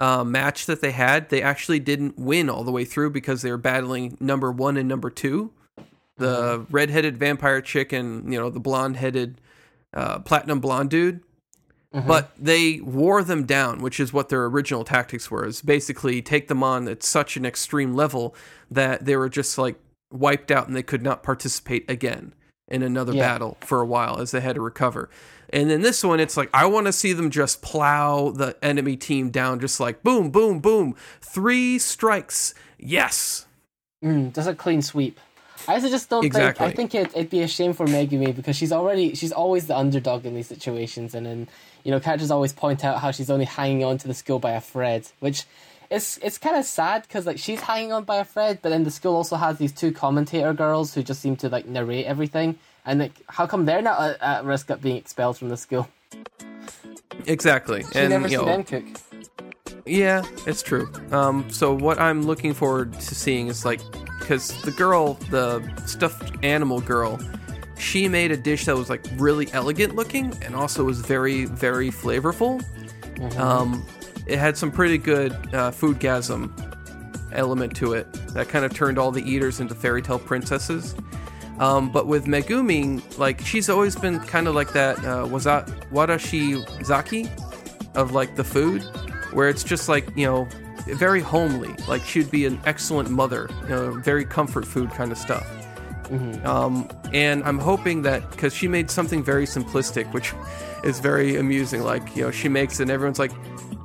[0.00, 3.50] uh, match that they had, they actually didn't win all the way through because they
[3.52, 5.52] were battling number one and number two
[6.16, 9.40] the redheaded vampire chick and you know the blonde-headed
[9.92, 11.20] uh, platinum blonde dude.
[11.94, 12.06] Mhm.
[12.06, 15.46] But they wore them down, which is what their original tactics were.
[15.46, 18.34] Is basically take them on at such an extreme level
[18.70, 19.76] that they were just like
[20.12, 22.34] wiped out and they could not participate again
[22.68, 23.20] in another Yeah.
[23.28, 25.08] battle for a while as they had to recover.
[25.50, 28.96] And then this one, it's like I want to see them just plow the enemy
[28.96, 33.46] team down, just like boom, boom, boom, three strikes, yes.
[34.04, 35.20] Mm, just a clean sweep.
[35.68, 36.66] I just don't Exactly.
[36.66, 36.72] think.
[36.72, 39.76] I think it, it'd be a shame for Megumi because she's already she's always the
[39.76, 41.48] underdog in these situations, and then
[41.84, 44.52] you know characters always point out how she's only hanging on to the school by
[44.52, 45.44] a thread, which
[45.90, 48.82] it's it's kind of sad because like she's hanging on by a thread, but then
[48.84, 52.58] the school also has these two commentator girls who just seem to like narrate everything,
[52.84, 55.88] and like how come they're not at, at risk of being expelled from the school?
[57.26, 57.80] Exactly.
[57.80, 58.84] You and never you know, them cook.
[59.86, 60.90] Yeah, it's true.
[61.10, 63.80] Um, so what I'm looking forward to seeing is like,
[64.18, 67.20] because the girl, the stuffed animal girl,
[67.78, 71.90] she made a dish that was like really elegant looking and also was very, very
[71.90, 72.64] flavorful.
[73.38, 73.84] Um,
[74.26, 76.52] it had some pretty good uh, foodgasm
[77.32, 80.94] element to it that kind of turned all the eaters into fairy tale princesses.
[81.58, 85.64] Um, but with Megumi, like she's always been kind of like that uh, waza-
[86.84, 87.28] zaki
[87.94, 88.82] of like the food,
[89.32, 90.48] where it's just like you know
[90.86, 91.74] very homely.
[91.86, 95.46] Like she'd be an excellent mother, you know, very comfort food kind of stuff.
[96.44, 100.32] Um, and I'm hoping that because she made something very simplistic, which
[100.84, 101.82] is very amusing.
[101.82, 103.32] Like you know, she makes it, and everyone's like,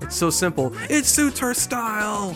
[0.02, 0.74] "It's so simple.
[0.90, 2.36] It suits her style."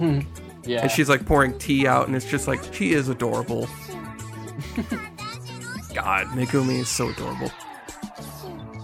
[0.64, 3.66] Yeah, And she's like pouring tea out, and it's just like she is adorable.
[5.94, 7.50] God, Megumi is so adorable.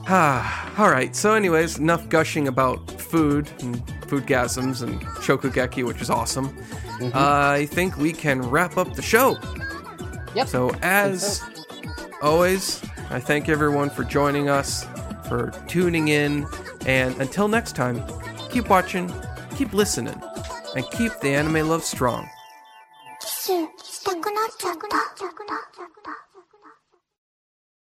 [0.07, 1.17] Ah, all right.
[1.17, 3.77] So, anyways, enough gushing about food and
[4.07, 6.55] foodgasms and shokugeki, which is awesome.
[7.15, 9.39] I think we can wrap up the show.
[10.35, 10.49] Yep.
[10.49, 11.43] So, as
[12.23, 14.85] always, I thank everyone for joining us,
[15.29, 16.47] for tuning in,
[16.87, 18.03] and until next time,
[18.51, 19.13] keep watching,
[19.57, 20.21] keep listening,
[20.77, 22.29] and keep the anime love strong.